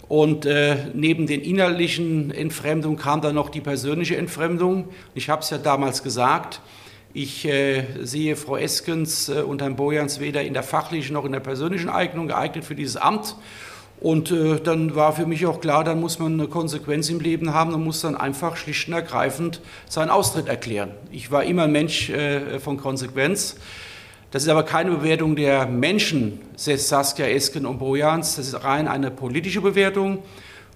Und 0.07 0.45
äh, 0.45 0.89
neben 0.93 1.27
den 1.27 1.41
innerlichen 1.41 2.31
Entfremdungen 2.31 2.99
kam 2.99 3.23
dann 3.23 3.35
noch 3.35 3.49
die 3.49 3.63
persönliche 3.63 4.19
Entfremdung. 4.19 4.89
Ich 5.15 5.31
habe 5.31 5.41
es 5.41 5.49
ja 5.49 5.57
damals 5.57 6.03
gesagt. 6.03 6.61
Ich 7.15 7.47
äh, 7.47 7.85
sehe 8.03 8.37
Frau 8.37 8.57
Eskens 8.57 9.31
äh, 9.31 9.41
und 9.41 9.63
Herrn 9.63 9.77
Bojans 9.77 10.21
weder 10.21 10.43
in 10.43 10.53
der 10.53 10.63
fachlichen 10.63 11.15
noch 11.15 11.25
in 11.25 11.33
der 11.33 11.41
persönlichen 11.41 11.89
Eignung 11.89 12.29
geeignet 12.29 12.65
für 12.65 12.75
dieses 12.75 12.97
Amt. 12.97 13.37
Und 14.01 14.31
äh, 14.31 14.59
dann 14.59 14.95
war 14.95 15.13
für 15.13 15.27
mich 15.27 15.45
auch 15.45 15.61
klar, 15.61 15.85
dann 15.85 16.01
muss 16.01 16.19
man 16.19 16.33
eine 16.33 16.49
Konsequenz 16.49 17.11
im 17.11 17.21
Leben 17.21 17.53
haben 17.53 17.75
und 17.75 17.85
muss 17.85 18.01
dann 18.01 18.17
einfach 18.17 18.57
schlicht 18.57 18.89
und 18.89 18.95
ergreifend 18.95 19.61
seinen 19.89 20.09
Austritt 20.09 20.49
erklären. 20.49 20.93
Ich 21.11 21.31
war 21.31 21.45
immer 21.45 21.65
ein 21.65 21.73
Mensch 21.73 22.09
äh, 22.09 22.59
von 22.61 22.79
Konsequenz. 22.79 23.57
Das 24.31 24.45
ist 24.45 24.49
aber 24.49 24.63
keine 24.63 24.93
Bewertung 24.93 25.37
der 25.37 25.67
Menschen, 25.67 26.41
Saskia 26.57 27.27
Esken 27.27 27.67
und 27.67 27.79
Bojans. 27.79 28.37
Das 28.37 28.47
ist 28.47 28.65
rein 28.65 28.89
eine 28.89 29.11
politische 29.11 29.61
Bewertung. 29.61 30.23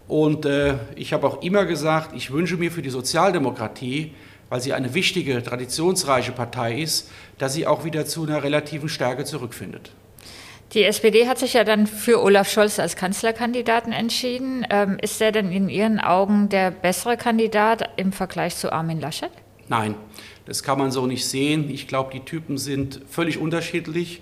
Und 0.06 0.44
äh, 0.44 0.74
ich 0.96 1.14
habe 1.14 1.26
auch 1.26 1.40
immer 1.42 1.64
gesagt, 1.64 2.14
ich 2.14 2.30
wünsche 2.30 2.58
mir 2.58 2.70
für 2.70 2.82
die 2.82 2.90
Sozialdemokratie, 2.90 4.12
weil 4.50 4.60
sie 4.60 4.74
eine 4.74 4.92
wichtige, 4.92 5.42
traditionsreiche 5.42 6.32
Partei 6.32 6.80
ist, 6.82 7.10
dass 7.38 7.54
sie 7.54 7.66
auch 7.66 7.84
wieder 7.84 8.04
zu 8.04 8.24
einer 8.24 8.42
relativen 8.42 8.90
Stärke 8.90 9.24
zurückfindet. 9.24 9.92
Die 10.74 10.82
SPD 10.82 11.28
hat 11.28 11.38
sich 11.38 11.52
ja 11.52 11.62
dann 11.62 11.86
für 11.86 12.20
Olaf 12.20 12.50
Scholz 12.50 12.80
als 12.80 12.96
Kanzlerkandidaten 12.96 13.92
entschieden. 13.92 14.66
Ähm, 14.70 14.98
ist 15.00 15.20
er 15.20 15.30
denn 15.30 15.52
in 15.52 15.68
Ihren 15.68 16.00
Augen 16.00 16.48
der 16.48 16.72
bessere 16.72 17.16
Kandidat 17.16 17.90
im 17.96 18.10
Vergleich 18.10 18.56
zu 18.56 18.72
Armin 18.72 19.00
Laschet? 19.00 19.30
Nein, 19.68 19.94
das 20.46 20.64
kann 20.64 20.76
man 20.78 20.90
so 20.90 21.06
nicht 21.06 21.26
sehen. 21.28 21.70
Ich 21.70 21.86
glaube, 21.86 22.10
die 22.12 22.24
Typen 22.24 22.58
sind 22.58 23.00
völlig 23.08 23.38
unterschiedlich. 23.38 24.20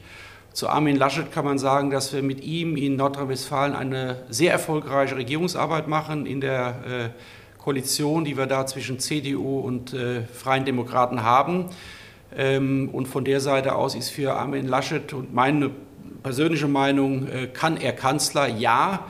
Zu 0.53 0.69
Armin 0.69 0.97
Laschet 0.97 1.33
kann 1.33 1.47
man 1.47 1.57
sagen, 1.57 1.91
dass 1.91 2.13
wir 2.13 2.23
mit 2.23 2.45
ihm 2.45 2.77
in 2.77 2.97
Nordrhein-Westfalen 2.97 3.75
eine 3.75 4.23
sehr 4.29 4.53
erfolgreiche 4.53 5.17
Regierungsarbeit 5.17 5.89
machen 5.89 6.27
in 6.27 6.43
der 6.43 7.15
äh, 7.17 7.59
Koalition, 7.59 8.27
die 8.27 8.37
wir 8.37 8.45
da 8.47 8.67
zwischen 8.67 8.99
CDU 8.99 9.61
und 9.61 9.95
äh, 9.95 10.25
Freien 10.25 10.67
Demokraten 10.67 11.23
haben. 11.23 11.71
Ähm, 12.37 12.91
und 12.93 13.09
von 13.09 13.25
der 13.25 13.41
Seite 13.41 13.75
aus 13.75 13.95
ist 13.95 14.11
für 14.11 14.35
Armin 14.35 14.69
Laschet 14.69 15.15
und 15.15 15.33
meine 15.33 15.71
persönliche 16.23 16.69
Meinung, 16.69 17.29
äh, 17.29 17.47
kann 17.47 17.77
er 17.77 17.93
Kanzler? 17.93 18.49
Ja. 18.49 19.07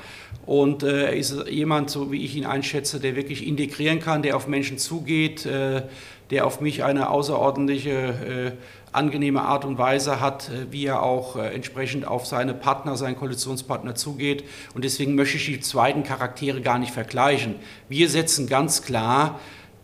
Und 0.46 0.82
äh, 0.82 1.04
er 1.04 1.12
ist 1.16 1.46
jemand, 1.48 1.90
so 1.90 2.10
wie 2.10 2.24
ich 2.24 2.36
ihn 2.36 2.46
einschätze, 2.46 2.98
der 2.98 3.14
wirklich 3.14 3.46
integrieren 3.46 4.00
kann, 4.00 4.22
der 4.22 4.36
auf 4.36 4.48
Menschen 4.48 4.78
zugeht, 4.78 5.46
äh, 5.46 5.82
der 6.30 6.46
auf 6.46 6.60
mich 6.60 6.82
eine 6.82 7.10
außerordentliche, 7.10 8.56
angenehme 8.90 9.42
Art 9.42 9.66
und 9.66 9.76
Weise 9.76 10.18
hat, 10.18 10.50
wie 10.70 10.86
er 10.86 11.02
auch 11.02 11.36
entsprechend 11.36 12.06
auf 12.06 12.24
seine 12.24 12.54
Partner, 12.54 12.96
seinen 12.96 13.16
Koalitionspartner 13.16 13.94
zugeht. 13.96 14.44
Und 14.74 14.82
deswegen 14.82 15.14
möchte 15.14 15.36
ich 15.36 15.44
die 15.44 15.60
zweiten 15.60 16.04
Charaktere 16.04 16.62
gar 16.62 16.78
nicht 16.78 16.92
vergleichen. 16.92 17.56
Wir 17.90 18.08
setzen 18.08 18.48
ganz 18.48 18.80
klar 18.80 19.40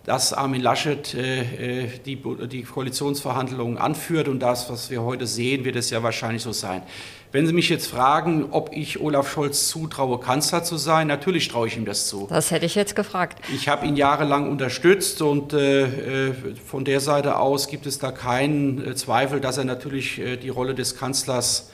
dass 0.09 0.33
Armin 0.33 0.63
Laschet 0.63 1.13
äh, 1.13 1.83
äh, 1.83 1.89
die, 2.07 2.19
die 2.51 2.63
Koalitionsverhandlungen 2.63 3.77
anführt 3.77 4.29
und 4.29 4.41
das, 4.41 4.71
was 4.71 4.89
wir 4.89 5.03
heute 5.03 5.27
sehen, 5.27 5.67
wird 5.67 5.77
es 5.77 5.91
ja 5.91 6.03
wahrscheinlich 6.03 6.43
so 6.43 6.53
sein. 6.53 6.83
Wenn 7.31 7.47
Sie 7.47 7.53
mich 7.53 7.69
jetzt 7.69 7.89
fragen, 7.89 8.47
ob 8.53 8.71
ich 8.73 9.03
Olaf 9.03 9.31
Scholz 9.31 9.69
zutraue, 9.69 10.19
Kanzler 10.19 10.65
zu 10.65 10.79
sein, 10.79 11.09
natürlich 11.09 11.49
traue 11.49 11.67
ich 11.67 11.77
ihm 11.77 11.85
das 11.85 12.09
zu. 12.09 12.27
Das 12.31 12.51
hätte 12.51 12.65
ich 12.65 12.75
jetzt 12.75 12.97
gefragt. 12.97 13.39
Ich 13.55 13.69
habe 13.69 13.87
ihn 13.87 13.97
jahrelang 13.97 14.51
unterstützt 14.51 15.21
und 15.21 15.53
äh, 15.53 16.29
äh 16.29 16.35
von 16.67 16.87
der 16.87 17.01
Seite 17.01 17.37
aus 17.37 17.69
gibt 17.69 17.85
es 17.85 17.99
da 17.99 18.11
keinen 18.11 18.83
äh, 18.83 18.95
Zweifel, 18.95 19.41
dass 19.41 19.59
er 19.59 19.65
natürlich 19.65 20.19
äh, 20.19 20.39
die 20.39 20.49
Rolle 20.49 20.75
des 20.75 20.97
Kanzlers 20.97 21.71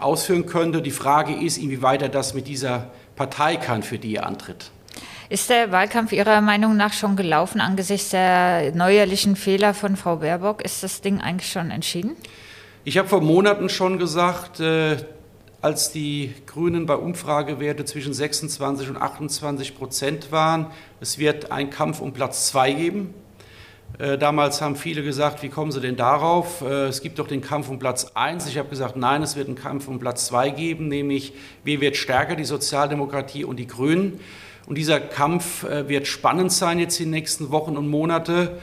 ausführen 0.00 0.46
könnte. 0.46 0.80
Die 0.80 0.90
Frage 0.90 1.34
ist, 1.34 1.58
inwieweit 1.58 2.00
er 2.00 2.08
das 2.08 2.32
mit 2.32 2.48
dieser 2.48 2.92
Partei 3.14 3.56
kann, 3.56 3.82
für 3.82 3.98
die 3.98 4.16
er 4.16 4.26
antritt. 4.26 4.70
Ist 5.28 5.50
der 5.50 5.72
Wahlkampf 5.72 6.12
Ihrer 6.12 6.40
Meinung 6.40 6.76
nach 6.76 6.92
schon 6.92 7.16
gelaufen 7.16 7.60
angesichts 7.60 8.10
der 8.10 8.72
neuerlichen 8.76 9.34
Fehler 9.34 9.74
von 9.74 9.96
Frau 9.96 10.16
Baerbock? 10.16 10.62
Ist 10.62 10.84
das 10.84 11.00
Ding 11.00 11.20
eigentlich 11.20 11.50
schon 11.50 11.72
entschieden? 11.72 12.12
Ich 12.84 12.96
habe 12.96 13.08
vor 13.08 13.20
Monaten 13.20 13.68
schon 13.68 13.98
gesagt, 13.98 14.60
äh, 14.60 14.98
als 15.60 15.90
die 15.90 16.32
Grünen 16.46 16.86
bei 16.86 16.94
Umfragewerte 16.94 17.84
zwischen 17.84 18.14
26 18.14 18.88
und 18.88 18.98
28 18.98 19.76
Prozent 19.76 20.30
waren, 20.30 20.66
es 21.00 21.18
wird 21.18 21.50
einen 21.50 21.70
Kampf 21.70 22.00
um 22.00 22.12
Platz 22.12 22.46
zwei 22.46 22.72
geben. 22.72 23.12
Äh, 23.98 24.18
damals 24.18 24.60
haben 24.62 24.76
viele 24.76 25.02
gesagt, 25.02 25.42
wie 25.42 25.48
kommen 25.48 25.72
Sie 25.72 25.80
denn 25.80 25.96
darauf? 25.96 26.62
Äh, 26.62 26.86
es 26.86 27.02
gibt 27.02 27.18
doch 27.18 27.26
den 27.26 27.40
Kampf 27.40 27.68
um 27.68 27.80
Platz 27.80 28.12
eins. 28.14 28.46
Ich 28.46 28.58
habe 28.58 28.68
gesagt, 28.68 28.94
nein, 28.96 29.24
es 29.24 29.34
wird 29.34 29.48
einen 29.48 29.56
Kampf 29.56 29.88
um 29.88 29.98
Platz 29.98 30.26
zwei 30.26 30.50
geben, 30.50 30.86
nämlich 30.86 31.32
wer 31.64 31.80
wird 31.80 31.96
stärker, 31.96 32.36
die 32.36 32.44
Sozialdemokratie 32.44 33.44
und 33.44 33.56
die 33.56 33.66
Grünen. 33.66 34.20
Und 34.66 34.76
dieser 34.78 34.98
Kampf 34.98 35.62
äh, 35.62 35.88
wird 35.88 36.08
spannend 36.08 36.52
sein 36.52 36.80
jetzt 36.80 36.98
in 36.98 37.06
den 37.06 37.12
nächsten 37.12 37.50
Wochen 37.52 37.76
und 37.76 37.88
Monate. 37.88 38.58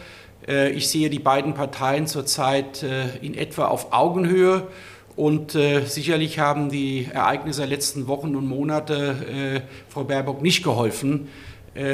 Äh, 0.45 0.71
ich 0.71 0.89
sehe 0.89 1.09
die 1.09 1.19
beiden 1.19 1.53
Parteien 1.53 2.07
zurzeit 2.07 2.83
äh, 2.83 3.15
in 3.21 3.33
etwa 3.35 3.65
auf 3.67 3.93
Augenhöhe. 3.93 4.67
Und 5.15 5.51
sicherlich 5.51 6.39
haben 6.39 6.69
die 6.69 7.07
Ereignisse 7.13 7.59
der 7.59 7.69
letzten 7.69 8.07
Wochen 8.07 8.35
und 8.35 8.47
Monate 8.47 9.61
Frau 9.87 10.05
Baerbock 10.05 10.41
nicht 10.41 10.63
geholfen, 10.63 11.27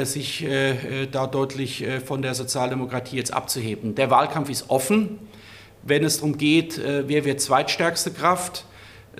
sich 0.04 0.46
da 1.12 1.26
deutlich 1.26 1.84
von 2.06 2.22
der 2.22 2.32
Sozialdemokratie 2.32 3.16
jetzt 3.16 3.34
abzuheben. 3.34 3.94
Der 3.94 4.08
Wahlkampf 4.08 4.48
ist 4.48 4.70
offen, 4.70 5.18
wenn 5.82 6.02
es 6.02 6.16
darum 6.16 6.38
geht, 6.38 6.80
wer 6.82 7.26
wird 7.26 7.42
zweitstärkste 7.42 8.10
Kraft. 8.10 8.64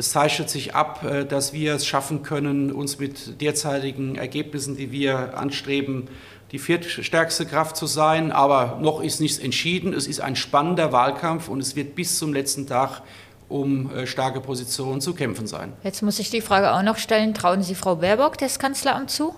Es 0.01 0.13
zeichnet 0.13 0.49
sich 0.49 0.75
ab, 0.75 1.05
äh, 1.05 1.27
dass 1.27 1.53
wir 1.53 1.75
es 1.75 1.87
schaffen 1.87 2.23
können, 2.23 2.73
uns 2.73 2.99
mit 2.99 3.39
derzeitigen 3.43 4.17
Ergebnissen, 4.17 4.75
die 4.75 4.93
wir 4.93 5.37
anstreben, 5.37 6.09
die 6.53 6.59
viertstärkste 6.59 7.45
Kraft 7.45 7.77
zu 7.77 7.85
sein. 7.85 8.33
Aber 8.33 8.79
noch 8.81 9.03
ist 9.03 9.21
nichts 9.21 9.39
entschieden. 9.39 9.93
Es 9.93 10.07
ist 10.07 10.23
ein 10.23 10.37
spannender 10.37 10.91
Wahlkampf 10.91 11.49
und 11.49 11.61
es 11.61 11.77
wird 11.77 11.97
bis 11.97 12.19
zum 12.19 12.33
letzten 12.33 12.67
Tag 12.67 13.03
um 13.51 13.95
äh, 13.95 14.07
starke 14.07 14.41
Positionen 14.41 15.03
zu 15.03 15.13
kämpfen 15.13 15.47
sein. 15.47 15.75
Jetzt 15.83 16.03
muss 16.03 16.19
ich 16.19 16.31
die 16.31 16.41
Frage 16.41 16.73
auch 16.73 16.83
noch 16.83 16.97
stellen, 16.97 17.35
trauen 17.35 17.63
Sie 17.63 17.75
Frau 17.75 17.97
Baerbock 17.97 18.39
das 18.39 18.59
Kanzleramt 18.59 19.11
zu? 19.11 19.35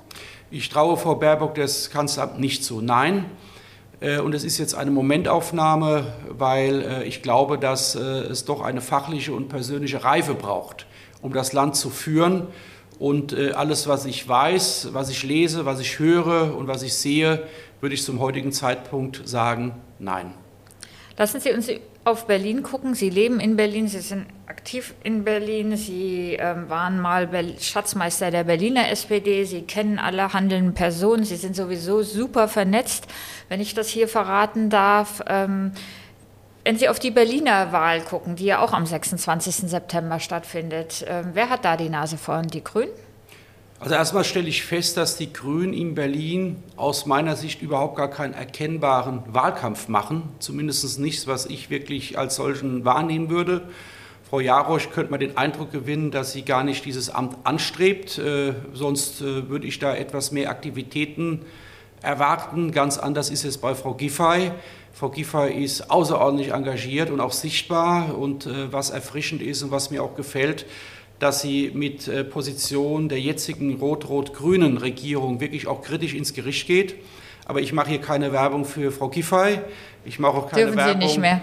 Ich 0.52 0.69
traue 0.69 0.97
Frau 0.97 1.16
Baerbock 1.16 1.57
das 1.57 1.90
Kanzleramt 1.90 2.38
nicht 2.38 2.62
zu. 2.62 2.81
Nein. 2.81 3.25
Äh, 4.03 4.19
und 4.19 4.35
es 4.35 4.45
ist 4.45 4.59
jetzt 4.59 4.75
eine 4.75 4.91
Momentaufnahme, 4.91 6.13
weil 6.29 6.83
äh, 6.83 7.05
ich 7.05 7.23
glaube, 7.23 7.57
dass 7.57 7.95
äh, 7.95 8.01
es 8.01 8.45
doch 8.45 8.61
eine 8.61 8.81
fachliche 8.81 9.33
und 9.33 9.49
persönliche 9.49 10.03
Reife 10.03 10.35
braucht, 10.35 10.87
um 11.23 11.33
das 11.33 11.53
Land 11.53 11.77
zu 11.77 11.89
führen. 11.89 12.49
Und 12.99 13.35
alles, 13.35 13.89
was 13.89 14.05
ich 14.05 14.29
weiß, 14.29 14.91
was 14.93 15.11
ich 15.11 15.25
lese, 15.25 15.65
was 15.65 15.81
ich 15.81 15.99
höre 15.99 16.57
und 16.57 16.69
was 16.69 16.85
ich 16.85 16.95
sehe, 16.95 17.49
würde 17.81 17.97
ich 17.97 18.05
zum 18.05 18.21
heutigen 18.21 18.53
Zeitpunkt 18.53 19.27
sagen, 19.27 19.75
nein. 19.99 20.35
Lassen 21.17 21.41
Sie 21.41 21.51
uns 21.53 21.69
auf 22.05 22.29
Berlin 22.29 22.63
gucken. 22.63 22.95
Sie 22.95 23.11
leben 23.11 23.41
in 23.41 23.57
Berlin, 23.57 23.89
Sie 23.89 23.99
sind 23.99 24.27
aktiv 24.53 24.93
in 25.03 25.25
Berlin, 25.25 25.79
Sie 25.79 26.37
ähm, 26.39 26.69
waren 26.69 27.01
mal 27.01 27.27
Schatzmeister 27.59 28.31
der 28.31 28.45
Berliner 28.45 28.91
SPD, 28.91 29.45
Sie 29.45 29.63
kennen 29.63 29.99
alle 29.99 30.35
handelnden 30.35 30.75
Personen, 30.75 31.25
Sie 31.25 31.37
sind 31.37 31.57
sowieso 31.57 32.03
super 32.03 32.49
vernetzt, 32.49 33.07
wenn 33.49 33.63
ich 33.63 33.73
das 33.73 33.89
hier 33.89 34.09
verraten 34.09 34.69
darf. 34.69 35.23
Ähm, 35.27 35.73
wenn 36.65 36.77
Sie 36.77 36.91
auf 36.91 36.99
die 36.99 37.11
Berliner 37.11 37.73
Wahl 37.73 38.03
gucken, 38.03 38.37
die 38.37 38.45
ja 38.45 38.59
auch 38.59 38.75
am 38.75 38.85
26. 38.85 39.71
September 39.71 40.21
stattfindet, 40.21 41.03
ähm, 41.09 41.31
wer 41.33 41.49
hat 41.49 41.65
da 41.65 41.79
die 41.79 41.89
Nase 41.89 42.19
vorn? 42.19 42.47
Die 42.49 42.63
Grünen? 42.63 42.93
Also 43.81 43.95
erstmal 43.95 44.25
stelle 44.25 44.49
ich 44.49 44.65
fest, 44.65 44.99
dass 44.99 45.17
die 45.17 45.33
Grünen 45.33 45.73
in 45.73 45.95
Berlin 45.95 46.63
aus 46.77 47.07
meiner 47.07 47.37
Sicht 47.37 47.63
überhaupt 47.63 47.97
gar 47.97 48.11
keinen 48.11 48.35
erkennbaren 48.35 49.23
Wahlkampf 49.27 49.89
machen, 49.89 50.29
zumindest 50.41 51.01
nichts, 51.01 51.27
was 51.27 51.47
ich 51.47 51.71
wirklich 51.71 52.19
als 52.19 52.37
solchen 52.37 52.85
wahrnehmen 52.85 53.31
würde. 53.31 53.63
Frau 54.33 54.41
Jarosch 54.41 54.89
könnte 54.89 55.11
man 55.11 55.21
den 55.21 55.37
Eindruck 55.37 55.73
gewinnen, 55.73 56.11
dass 56.11 56.33
sie 56.33 56.41
gar 56.41 56.65
nicht 56.65 56.87
dieses 56.87 57.11
Amt 57.11 57.37
anstrebt, 57.45 58.17
äh, 58.17 58.55
sonst 58.73 59.21
äh, 59.21 59.51
würde 59.51 59.67
ich 59.67 59.79
da 59.79 59.95
etwas 59.95 60.33
mehr 60.33 60.49
Aktivitäten 60.49 61.43
erwarten. 62.01 62.73
Ganz 62.73 62.97
anders 62.97 63.29
ist 63.29 63.45
es 63.45 63.59
bei 63.59 63.75
Frau 63.75 63.93
Giffey. 63.93 64.51
Frau 64.95 65.11
Giffey 65.11 65.62
ist 65.62 65.91
außerordentlich 65.91 66.55
engagiert 66.55 67.11
und 67.11 67.21
auch 67.21 67.33
sichtbar 67.33 68.17
und 68.17 68.47
äh, 68.47 68.73
was 68.73 68.89
erfrischend 68.89 69.43
ist 69.43 69.65
und 69.65 69.71
was 69.71 69.91
mir 69.91 70.03
auch 70.03 70.17
gefällt, 70.17 70.65
dass 71.19 71.43
sie 71.43 71.71
mit 71.75 72.09
äh, 72.09 72.25
Position 72.25 73.11
der 73.11 73.21
jetzigen 73.21 73.75
rot-rot-grünen 73.75 74.79
Regierung 74.79 75.41
wirklich 75.41 75.67
auch 75.67 75.83
kritisch 75.83 76.15
ins 76.15 76.33
Gericht 76.33 76.67
geht. 76.67 76.95
Aber 77.45 77.61
ich 77.61 77.75
mache 77.75 77.91
hier 77.91 78.01
keine 78.01 78.33
Werbung 78.33 78.65
für 78.65 78.93
Frau 78.93 79.11
Giffey. 79.11 79.59
Ich 80.07 80.19
mache 80.19 80.39
auch 80.39 80.49
keine 80.49 80.62
Dürfen 80.62 80.79
Werbung. 80.79 81.03
Sie 81.03 81.07
nicht 81.07 81.19
mehr. 81.19 81.43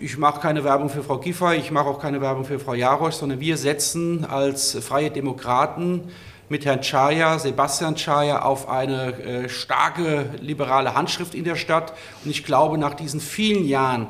Ich 0.00 0.16
mache 0.16 0.40
keine 0.40 0.62
Werbung 0.62 0.90
für 0.90 1.02
Frau 1.02 1.18
Giffey, 1.18 1.56
ich 1.56 1.70
mache 1.70 1.88
auch 1.88 2.00
keine 2.00 2.20
Werbung 2.20 2.44
für 2.44 2.58
Frau 2.58 2.74
Jarosch, 2.74 3.14
sondern 3.14 3.40
wir 3.40 3.56
setzen 3.56 4.24
als 4.24 4.76
Freie 4.78 5.10
Demokraten 5.10 6.04
mit 6.48 6.64
Herrn 6.64 6.82
Chaya, 6.82 7.38
Sebastian 7.38 7.96
Chaya, 7.96 8.42
auf 8.42 8.68
eine 8.68 9.12
äh, 9.18 9.48
starke 9.48 10.30
liberale 10.40 10.94
Handschrift 10.94 11.34
in 11.34 11.44
der 11.44 11.56
Stadt. 11.56 11.94
Und 12.24 12.30
ich 12.30 12.44
glaube, 12.44 12.78
nach 12.78 12.94
diesen 12.94 13.20
vielen 13.20 13.66
Jahren 13.66 14.08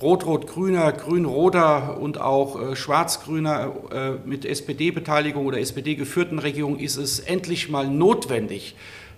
rot-rot-grüner, 0.00 0.92
grün-roter 0.92 1.98
und 1.98 2.20
auch 2.20 2.60
äh, 2.60 2.76
schwarz-grüner 2.76 3.72
äh, 3.92 4.28
mit 4.28 4.44
SPD-Beteiligung 4.44 5.46
oder 5.46 5.58
SPD-geführten 5.58 6.38
Regierung 6.38 6.78
ist 6.78 6.96
es 6.96 7.20
endlich 7.20 7.70
mal 7.70 7.88
notwendig, 7.88 8.76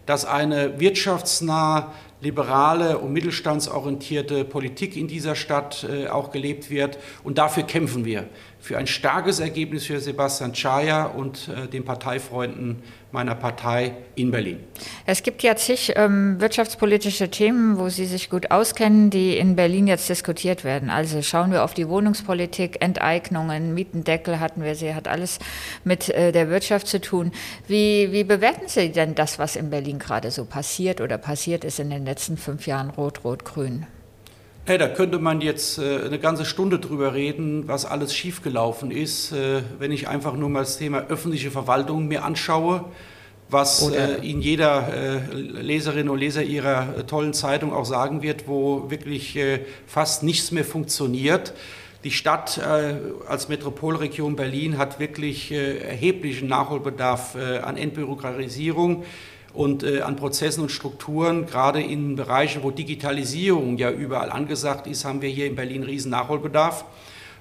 dass 0.09 0.25
eine 0.25 0.81
wirtschaftsnah, 0.81 1.93
liberale 2.23 2.97
und 2.97 3.13
mittelstandsorientierte 3.13 4.47
Politik 4.47 4.97
in 4.97 5.07
dieser 5.07 5.35
Stadt 5.35 5.85
äh, 5.85 6.09
auch 6.09 6.31
gelebt 6.31 6.71
wird. 6.71 6.99
Und 7.25 7.37
dafür 7.37 7.65
kämpfen 7.65 8.07
wir. 8.07 8.27
Für 8.61 8.77
ein 8.77 8.87
starkes 8.87 9.41
Ergebnis 9.41 9.87
für 9.87 10.01
Sebastian 10.01 10.53
Chaya 10.53 11.05
und 11.05 11.49
äh, 11.49 11.69
den 11.69 11.85
Parteifreunden 11.85 12.83
meiner 13.13 13.35
Partei 13.35 13.95
in 14.17 14.31
Berlin. 14.31 14.61
Es 15.07 15.23
gibt 15.23 15.43
ja 15.43 15.57
zig 15.57 15.95
ähm, 15.97 16.41
wirtschaftspolitische 16.41 17.31
Themen, 17.31 17.79
wo 17.79 17.89
Sie 17.89 18.05
sich 18.05 18.29
gut 18.29 18.51
auskennen, 18.51 19.11
die 19.11 19.39
in 19.39 19.57
Berlin 19.57 19.87
jetzt 19.87 20.09
diskutiert 20.09 20.65
werden. 20.65 20.91
Also 20.91 21.23
schauen 21.23 21.51
wir 21.51 21.65
auf 21.65 21.73
die 21.73 21.89
Wohnungspolitik, 21.89 22.83
Enteignungen, 22.83 23.75
Mietendeckel 23.75 24.41
hatten 24.41 24.63
wir, 24.63 24.75
sie 24.75 24.95
hat 24.95 25.09
alles 25.09 25.39
mit 25.85 26.11
äh, 26.11 26.33
der 26.33 26.51
Wirtschaft 26.51 26.87
zu 26.87 27.01
tun. 27.01 27.33
Wie, 27.67 28.13
wie 28.13 28.25
bewerten 28.25 28.69
Sie 28.69 28.91
denn 28.91 29.15
das, 29.15 29.39
was 29.39 29.57
in 29.57 29.71
Berlin 29.71 29.99
gerade 29.99 30.31
so 30.31 30.45
passiert 30.45 31.01
oder 31.01 31.17
passiert 31.17 31.65
ist 31.65 31.81
in 31.81 31.91
den 31.91 32.05
letzten 32.05 32.37
fünf 32.37 32.67
Jahren 32.67 32.91
Rot-Rot-Grün? 32.91 33.87
Hey, 34.69 34.77
da 34.77 34.87
könnte 34.87 35.19
man 35.19 35.41
jetzt 35.41 35.79
äh, 35.79 36.03
eine 36.05 36.19
ganze 36.19 36.45
Stunde 36.45 36.79
drüber 36.79 37.15
reden, 37.15 37.67
was 37.69 37.87
alles 37.87 38.15
schiefgelaufen 38.15 38.91
ist, 38.91 39.33
äh, 39.33 39.63
wenn 39.79 39.93
ich 39.93 40.09
einfach 40.09 40.37
nur 40.37 40.51
mal 40.51 40.59
das 40.59 40.77
Thema 40.77 41.07
öffentliche 41.09 41.51
Verwaltung 41.51 42.07
mir 42.07 42.23
anschaue, 42.23 42.85
was 43.49 43.89
äh, 43.89 44.21
Ihnen 44.21 44.43
jeder 44.43 44.93
äh, 44.93 45.35
Leserin 45.35 46.11
und 46.11 46.19
Leser 46.19 46.43
Ihrer 46.43 46.99
äh, 46.99 47.05
tollen 47.05 47.33
Zeitung 47.33 47.73
auch 47.73 47.87
sagen 47.87 48.23
wird, 48.23 48.47
wo 48.47 48.91
wirklich 48.91 49.37
äh, 49.37 49.61
fast 49.87 50.23
nichts 50.23 50.53
mehr 50.53 50.67
funktioniert. 50.67 51.55
Die 52.05 52.11
Stadt 52.11 52.61
als 52.61 53.49
Metropolregion 53.49 54.37
Berlin 54.37 54.79
hat 54.79 55.01
wirklich 55.01 55.51
erheblichen 55.51 56.47
Nachholbedarf 56.47 57.35
an 57.35 57.77
Entbürokratisierung 57.77 59.03
und 59.55 59.83
äh, 59.83 60.01
an 60.03 60.17
Prozessen 60.17 60.63
und 60.63 60.71
Strukturen, 60.71 61.47
gerade 61.47 61.81
in 61.81 62.17
Bereichen, 62.17 62.63
wo 62.63 62.71
Digitalisierung 62.71 63.79
ja 63.79 63.91
überall 63.91 64.31
angesagt 64.31 64.87
ist, 64.87 65.05
haben 65.05 65.23
wir 65.23 65.29
hier 65.29 65.47
in 65.47 65.57
Berlin 65.57 65.83
riesen 65.83 66.11
Nachholbedarf. 66.11 66.85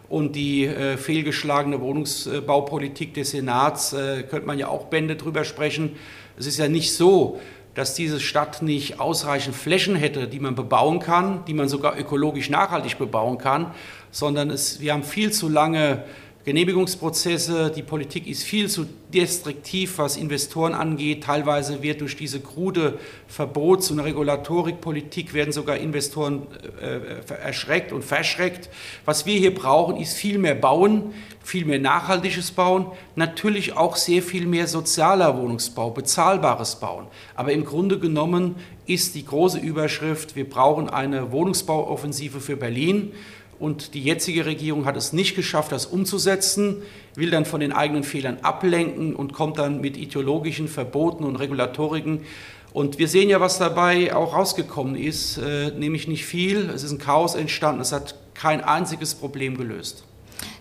Und 0.10 0.36
die 0.38 0.66
äh, 0.66 0.96
fehlgeschlagene 0.96 1.82
Wohnungsbaupolitik 1.82 3.14
des 3.14 3.32
Senats, 3.32 3.92
äh, 3.92 4.24
könnte 4.24 4.48
man 4.48 4.58
ja 4.58 4.70
auch 4.70 4.86
Bände 4.86 5.18
drüber 5.18 5.44
sprechen. 5.44 5.98
Es 6.40 6.48
ist 6.48 6.58
ja 6.58 6.70
nicht 6.70 6.96
so, 6.96 7.42
dass 7.78 7.94
diese 7.94 8.20
Stadt 8.20 8.62
nicht 8.62 9.00
ausreichend 9.00 9.56
Flächen 9.56 9.96
hätte, 9.96 10.28
die 10.28 10.40
man 10.40 10.56
bebauen 10.56 11.00
kann, 11.00 11.46
die 11.46 11.54
man 11.54 11.68
sogar 11.68 12.00
ökologisch 12.00 12.50
nachhaltig 12.50 12.98
bebauen 12.98 13.38
kann, 13.38 13.72
sondern 14.10 14.50
es, 14.50 14.80
wir 14.80 14.94
haben 14.94 15.04
viel 15.04 15.32
zu 15.32 15.48
lange 15.50 16.04
Genehmigungsprozesse. 16.48 17.74
Die 17.76 17.84
Politik 17.84 18.26
ist 18.26 18.44
viel 18.44 18.70
zu 18.70 18.88
destruktiv, 19.14 19.98
was 19.98 20.16
Investoren 20.16 20.74
angeht. 20.74 21.26
Teilweise 21.26 21.84
wird 21.84 22.00
durch 22.00 22.16
diese 22.16 22.40
krude 22.40 23.00
Verbots- 23.28 23.92
und 23.92 24.00
Regulatorikpolitik 24.00 25.34
werden 25.34 25.52
sogar 25.52 25.76
Investoren 25.76 26.44
äh, 26.82 27.36
erschreckt 27.44 27.92
und 27.92 28.06
verschreckt. 28.06 28.70
Was 29.04 29.26
wir 29.26 29.38
hier 29.38 29.54
brauchen, 29.54 29.98
ist 29.98 30.14
viel 30.14 30.38
mehr 30.38 30.56
Bauen, 30.56 31.14
viel 31.44 31.66
mehr 31.66 31.80
nachhaltiges 31.80 32.52
Bauen, 32.52 32.86
natürlich 33.16 33.76
auch 33.76 33.98
sehr 33.98 34.22
viel 34.22 34.46
mehr 34.46 34.68
sozialer 34.68 35.38
Wohnungsbau, 35.38 35.92
bezahlbares 35.92 36.78
Bauen. 36.78 37.08
Aber 37.36 37.52
im 37.52 37.66
Grunde 37.66 38.00
genommen 38.00 38.56
ist 38.86 39.16
die 39.16 39.26
große 39.26 39.60
Überschrift, 39.60 40.38
wir 40.38 40.50
brauchen 40.50 40.90
eine 40.90 41.34
Wohnungsbauoffensive 41.34 42.40
für 42.40 42.56
Berlin. 42.56 43.12
Und 43.60 43.94
die 43.94 44.04
jetzige 44.04 44.46
Regierung 44.46 44.86
hat 44.86 44.98
es 44.98 45.14
nicht 45.14 45.36
geschafft, 45.36 45.72
das 45.72 45.86
umzusetzen, 45.86 46.84
will 47.16 47.32
dann 47.32 47.46
von 47.46 47.60
den 47.60 47.72
eigenen 47.72 48.04
Fehlern 48.04 48.38
ablenken 48.42 49.16
und 49.16 49.34
kommt 49.34 49.58
dann 49.58 49.82
mit 49.82 49.98
ideologischen 49.98 50.68
Verboten 50.68 51.24
und 51.24 51.38
Regulatoriken. 51.38 52.22
Und 52.74 53.00
wir 53.00 53.08
sehen 53.08 53.30
ja, 53.30 53.40
was 53.40 53.58
dabei 53.58 54.16
auch 54.16 54.36
rausgekommen 54.36 54.96
ist, 54.96 55.38
äh, 55.38 55.72
nämlich 55.72 56.08
nicht 56.08 56.26
viel. 56.26 56.70
Es 56.70 56.84
ist 56.84 56.92
ein 56.92 57.00
Chaos 57.00 57.34
entstanden, 57.34 57.82
es 57.82 57.92
hat 57.92 58.16
kein 58.36 58.64
einziges 58.64 59.16
Problem 59.16 59.58
gelöst. 59.58 60.07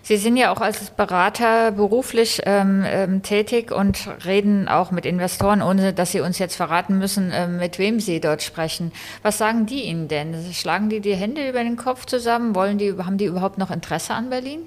Sie 0.07 0.15
sind 0.15 0.37
ja 0.37 0.53
auch 0.53 0.61
als 0.61 0.91
Berater 0.91 1.73
beruflich 1.73 2.39
ähm, 2.45 2.85
ähm, 2.87 3.23
tätig 3.23 3.73
und 3.73 4.07
reden 4.23 4.69
auch 4.69 4.89
mit 4.89 5.05
Investoren, 5.05 5.61
ohne 5.61 5.91
dass 5.91 6.13
Sie 6.13 6.21
uns 6.21 6.39
jetzt 6.39 6.55
verraten 6.55 6.97
müssen, 6.97 7.33
ähm, 7.33 7.57
mit 7.57 7.77
wem 7.77 7.99
Sie 7.99 8.21
dort 8.21 8.41
sprechen. 8.41 8.93
Was 9.21 9.37
sagen 9.37 9.65
die 9.65 9.81
Ihnen 9.81 10.07
denn? 10.07 10.33
Schlagen 10.53 10.87
die 10.87 11.01
die 11.01 11.13
Hände 11.13 11.49
über 11.49 11.61
den 11.61 11.75
Kopf 11.75 12.05
zusammen? 12.05 12.55
Wollen 12.55 12.77
die, 12.77 12.93
haben 12.97 13.17
die 13.17 13.25
überhaupt 13.25 13.57
noch 13.57 13.69
Interesse 13.69 14.13
an 14.13 14.29
Berlin? 14.29 14.61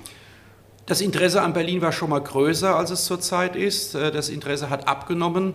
Das 0.85 1.01
Interesse 1.01 1.41
an 1.41 1.55
Berlin 1.55 1.81
war 1.81 1.93
schon 1.93 2.11
mal 2.11 2.21
größer, 2.21 2.77
als 2.77 2.91
es 2.91 3.07
zurzeit 3.07 3.57
ist. 3.57 3.95
Äh, 3.95 4.11
das 4.13 4.29
Interesse 4.29 4.69
hat 4.69 4.89
abgenommen 4.89 5.55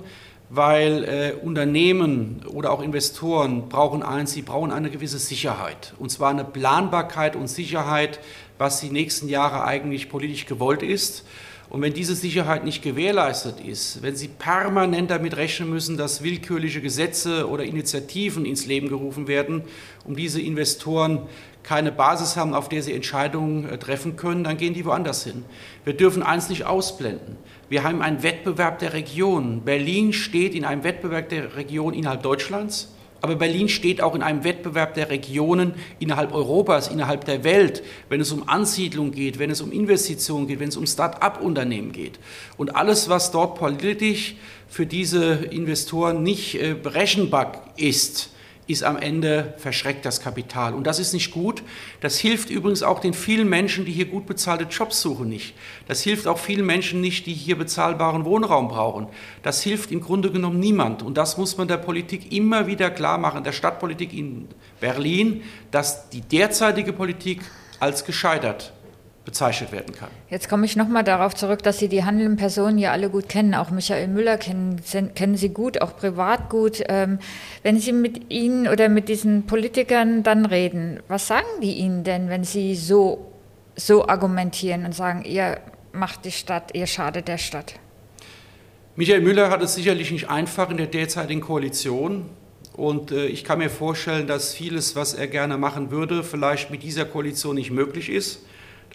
weil 0.50 1.04
äh, 1.04 1.34
Unternehmen 1.44 2.42
oder 2.48 2.72
auch 2.72 2.82
Investoren 2.82 3.68
brauchen 3.68 4.04
eins, 4.04 4.32
sie 4.34 4.42
brauchen 4.42 4.72
eine 4.72 4.90
gewisse 4.90 5.18
Sicherheit. 5.18 5.94
Und 5.98 6.12
zwar 6.12 6.30
eine 6.30 6.44
Planbarkeit 6.44 7.36
und 7.36 7.48
Sicherheit, 7.48 8.20
was 8.58 8.82
die 8.82 8.90
nächsten 8.90 9.30
Jahre 9.30 9.64
eigentlich 9.64 10.10
politisch 10.10 10.46
gewollt 10.46 10.84
ist. 10.84 11.26
Und 11.70 11.82
wenn 11.82 11.94
diese 11.94 12.16
Sicherheit 12.16 12.64
nicht 12.64 12.84
gewährleistet 12.84 13.60
ist, 13.60 14.02
wenn 14.04 14.16
Sie 14.16 14.28
permanent 14.28 15.10
damit 15.10 15.36
rechnen 15.36 15.70
müssen, 15.70 15.98
dass 15.98 16.24
willkürliche 16.24 16.80
Gesetze 16.80 17.50
oder 17.50 17.64
Initiativen 17.64 18.46
ins 18.46 18.68
Leben 18.68 18.88
gerufen 18.88 19.28
werden, 19.28 19.64
um 20.06 20.16
diese 20.16 20.40
Investoren 20.40 21.28
keine 21.66 21.92
Basis 21.92 22.38
haben, 22.38 22.54
auf 22.54 22.70
der 22.70 22.84
sie 22.84 22.94
Entscheidungen 22.94 23.68
äh, 23.68 23.78
treffen 23.78 24.16
können, 24.16 24.44
dann 24.44 24.58
gehen 24.58 24.74
die 24.74 24.86
woanders 24.86 25.24
hin. 25.24 25.44
Wir 25.84 25.94
dürfen 25.94 26.22
eins 26.22 26.48
nicht 26.50 26.66
ausblenden. 26.66 27.38
Wir 27.70 27.84
haben 27.84 28.02
einen 28.02 28.22
Wettbewerb 28.22 28.80
der 28.80 28.94
Regionen. 28.94 29.62
Berlin 29.62 30.14
steht 30.14 30.54
in 30.54 30.64
einem 30.64 30.84
Wettbewerb 30.84 31.30
der 31.30 31.56
Regionen 31.56 31.98
innerhalb 31.98 32.22
Deutschlands. 32.22 32.95
Aber 33.26 33.38
Berlin 33.38 33.70
steht 33.70 34.02
auch 34.02 34.14
in 34.14 34.22
einem 34.22 34.44
Wettbewerb 34.44 34.94
der 34.94 35.10
Regionen 35.10 35.74
innerhalb 35.98 36.32
Europas, 36.32 36.90
innerhalb 36.90 37.26
der 37.26 37.44
Welt, 37.44 37.82
wenn 38.08 38.22
es 38.22 38.32
um 38.32 38.48
Ansiedlung 38.48 39.10
geht, 39.10 39.40
wenn 39.40 39.50
es 39.50 39.62
um 39.62 39.72
Investitionen 39.72 40.46
geht, 40.46 40.60
wenn 40.60 40.70
es 40.70 40.78
um 40.78 40.86
Start-up-Unternehmen 40.86 41.92
geht. 41.92 42.20
Und 42.56 42.76
alles, 42.76 43.10
was 43.10 43.32
dort 43.32 43.58
politisch 43.58 44.36
für 44.68 44.86
diese 44.86 45.34
Investoren 45.50 46.22
nicht 46.22 46.62
äh, 46.62 46.76
berechenbar 46.76 47.64
ist, 47.78 48.30
ist 48.68 48.84
am 48.84 48.98
Ende 48.98 49.54
verschreckt 49.58 50.06
das 50.06 50.22
Kapital. 50.22 50.74
Und 50.74 50.88
das 50.88 51.00
ist 51.00 51.14
nicht 51.14 51.32
gut. 51.32 51.62
Das 52.02 52.18
hilft 52.18 52.50
übrigens 52.50 52.84
auch 52.84 53.00
den 53.00 53.14
vielen 53.14 53.48
Menschen, 53.48 53.86
die 53.86 53.92
hier 53.92 54.06
gut 54.06 54.26
bezahlte 54.26 54.66
Jobs 54.66 55.02
suchen, 55.02 55.30
nicht. 55.30 55.54
Das 55.88 56.02
hilft 56.02 56.28
auch 56.28 56.40
vielen 56.40 56.66
Menschen 56.66 57.02
nicht, 57.02 57.26
die 57.26 57.34
hier 57.34 57.58
bezahlbaren 57.58 58.26
Wohnraum 58.26 58.68
brauchen. 58.68 59.08
Das 59.44 59.62
hilft 59.62 59.92
im 59.92 60.02
Grunde 60.02 60.32
genommen 60.32 60.60
niemand. 60.60 61.04
Und 61.04 61.18
das 61.18 61.38
muss 61.38 61.58
man 61.58 61.68
der 61.68 61.78
Politik 61.78 62.32
immer 62.32 62.68
wieder 62.68 62.90
klar 62.90 63.18
machen, 63.18 63.44
der 63.44 63.52
Stadtpolitik 63.52 64.14
in 64.14 64.48
Berlin, 64.80 65.44
dass 65.72 66.10
die 66.10 66.22
derzeitige 66.22 66.94
Politik 66.94 67.42
als 67.80 68.06
gescheitert 68.06 68.74
bezeichnet 69.26 69.72
werden 69.72 69.94
kann. 69.94 70.10
Jetzt 70.30 70.48
komme 70.48 70.66
ich 70.66 70.76
nochmal 70.76 71.04
darauf 71.04 71.34
zurück, 71.34 71.64
dass 71.64 71.80
Sie 71.80 71.90
die 71.90 72.04
handelnden 72.04 72.38
Personen 72.38 72.78
ja 72.78 72.92
alle 72.92 73.10
gut 73.10 73.28
kennen. 73.28 73.56
Auch 73.56 73.72
Michael 73.72 74.08
Müller 74.08 74.38
kennen, 74.38 74.82
kennen 75.16 75.36
Sie 75.36 75.50
gut, 75.50 75.82
auch 75.82 75.98
privat 75.98 76.50
gut. 76.50 76.84
Ähm, 76.88 77.20
wenn 77.64 77.80
Sie 77.80 77.92
mit 77.92 78.32
Ihnen 78.32 78.68
oder 78.68 78.88
mit 78.88 79.10
diesen 79.10 79.48
Politikern 79.48 80.24
dann 80.24 80.46
reden, 80.46 81.00
was 81.08 81.28
sagen 81.28 81.48
die 81.62 81.74
Ihnen 81.74 82.04
denn, 82.04 82.30
wenn 82.30 82.44
Sie 82.44 82.76
so, 82.76 83.34
so 83.76 84.08
argumentieren 84.08 84.86
und 84.86 84.94
sagen, 84.94 85.26
ihr 85.26 85.60
macht 85.92 86.24
die 86.26 86.32
Stadt, 86.32 86.76
ihr 86.76 86.88
schadet 86.88 87.28
der 87.28 87.38
Stadt? 87.38 87.74
Michael 88.96 89.22
Müller 89.22 89.50
hat 89.50 89.62
es 89.62 89.76
sicherlich 89.76 90.12
nicht 90.12 90.30
einfach 90.30 90.70
in 90.70 90.78
der 90.78 90.88
derzeitigen 90.88 91.42
Koalition. 91.42 92.30
Und 92.74 93.12
äh, 93.12 93.26
ich 93.26 93.44
kann 93.44 93.60
mir 93.60 93.70
vorstellen, 93.70 94.28
dass 94.28 94.54
vieles, 94.54 94.96
was 94.96 95.14
er 95.14 95.28
gerne 95.28 95.58
machen 95.58 95.92
würde, 95.92 96.24
vielleicht 96.24 96.72
mit 96.72 96.84
dieser 96.84 97.06
Koalition 97.06 97.56
nicht 97.56 97.72
möglich 97.72 98.10
ist. 98.10 98.42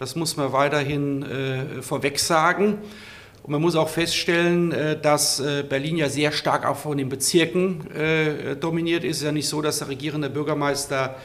Das 0.01 0.15
muss 0.15 0.35
man 0.35 0.51
weiterhin 0.51 1.21
äh, 1.21 1.83
vorweg 1.83 2.17
sagen. 2.17 2.79
Und 3.43 3.51
man 3.51 3.61
muss 3.61 3.75
auch 3.75 3.87
feststellen, 3.87 4.71
äh, 4.71 4.99
dass 4.99 5.39
äh, 5.39 5.61
Berlin 5.61 5.95
ja 5.95 6.09
sehr 6.09 6.31
stark 6.31 6.65
auch 6.65 6.77
von 6.77 6.97
den 6.97 7.07
Bezirken 7.07 7.85
äh, 7.91 8.55
dominiert 8.55 9.03
ist. 9.03 9.17
Es 9.17 9.17
ist 9.17 9.25
ja 9.25 9.31
nicht 9.31 9.47
so, 9.47 9.61
dass 9.61 9.77
der 9.77 9.89
regierende 9.89 10.31
Bürgermeister 10.31 11.17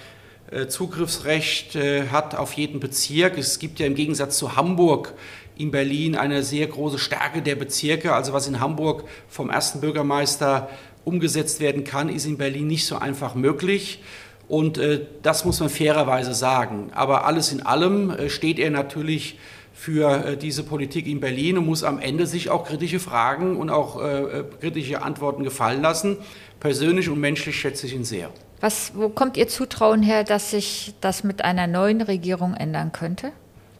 Zugriffsrecht 0.69 1.77
hat 2.12 2.37
auf 2.37 2.53
jeden 2.53 2.79
Bezirk. 2.79 3.37
Es 3.37 3.59
gibt 3.59 3.81
ja 3.81 3.87
im 3.87 3.97
Gegensatz 3.97 4.39
zu 4.39 4.55
Hamburg 4.55 5.12
in 5.57 5.73
Berlin 5.73 6.15
eine 6.15 6.45
sehr 6.45 6.69
große 6.69 7.01
Stärke 7.01 7.43
der 7.43 7.57
Bezirke. 7.57 8.15
Also 8.15 8.33
was 8.33 8.47
in 8.47 8.61
Hamburg 8.61 9.03
vom 9.29 9.51
ersten 9.51 9.81
Bürgermeister 9.81 10.69
umgesetzt 11.05 11.59
werden 11.59 11.83
kann, 11.83 12.09
ist 12.09 12.27
in 12.27 12.39
Berlin 12.39 12.69
nicht 12.69 12.87
so 12.87 12.97
einfach 12.97 13.35
möglich. 13.35 14.01
Und 14.49 14.79
äh, 14.79 15.01
das 15.23 15.45
muss 15.45 15.61
man 15.61 15.69
fairerweise 15.69 16.35
sagen. 16.35 16.91
Aber 16.95 17.25
alles 17.25 17.53
in 17.53 17.65
allem 17.65 18.11
äh, 18.11 18.29
steht 18.31 18.59
er 18.59 18.71
natürlich 18.71 19.39
für 19.77 20.25
äh, 20.25 20.37
diese 20.37 20.63
Politik 20.63 21.07
in 21.07 21.21
Berlin 21.21 21.59
und 21.59 21.67
muss 21.67 21.85
am 21.85 21.99
Ende 21.99 22.27
sich 22.27 22.49
auch 22.49 22.65
kritische 22.65 22.99
Fragen 22.99 23.57
und 23.57 23.69
auch 23.69 24.01
äh, 24.01 24.23
äh, 24.23 24.45
kritische 24.61 25.03
Antworten 25.03 25.45
gefallen 25.45 25.83
lassen. 25.83 26.17
Persönlich 26.61 27.11
und 27.11 27.21
menschlich 27.21 27.61
schätze 27.61 27.87
ich 27.87 27.95
ihn 27.95 28.05
sehr. 28.05 28.31
Was, 28.61 28.93
wo 28.95 29.11
kommt 29.11 29.37
Ihr 29.37 29.49
Zutrauen 29.49 30.03
her, 30.03 30.25
dass 30.25 30.53
sich 30.53 30.95
das 31.03 31.25
mit 31.25 31.45
einer 31.45 31.67
neuen 31.67 32.01
Regierung 32.01 32.55
ändern 32.55 32.91
könnte? 32.93 33.33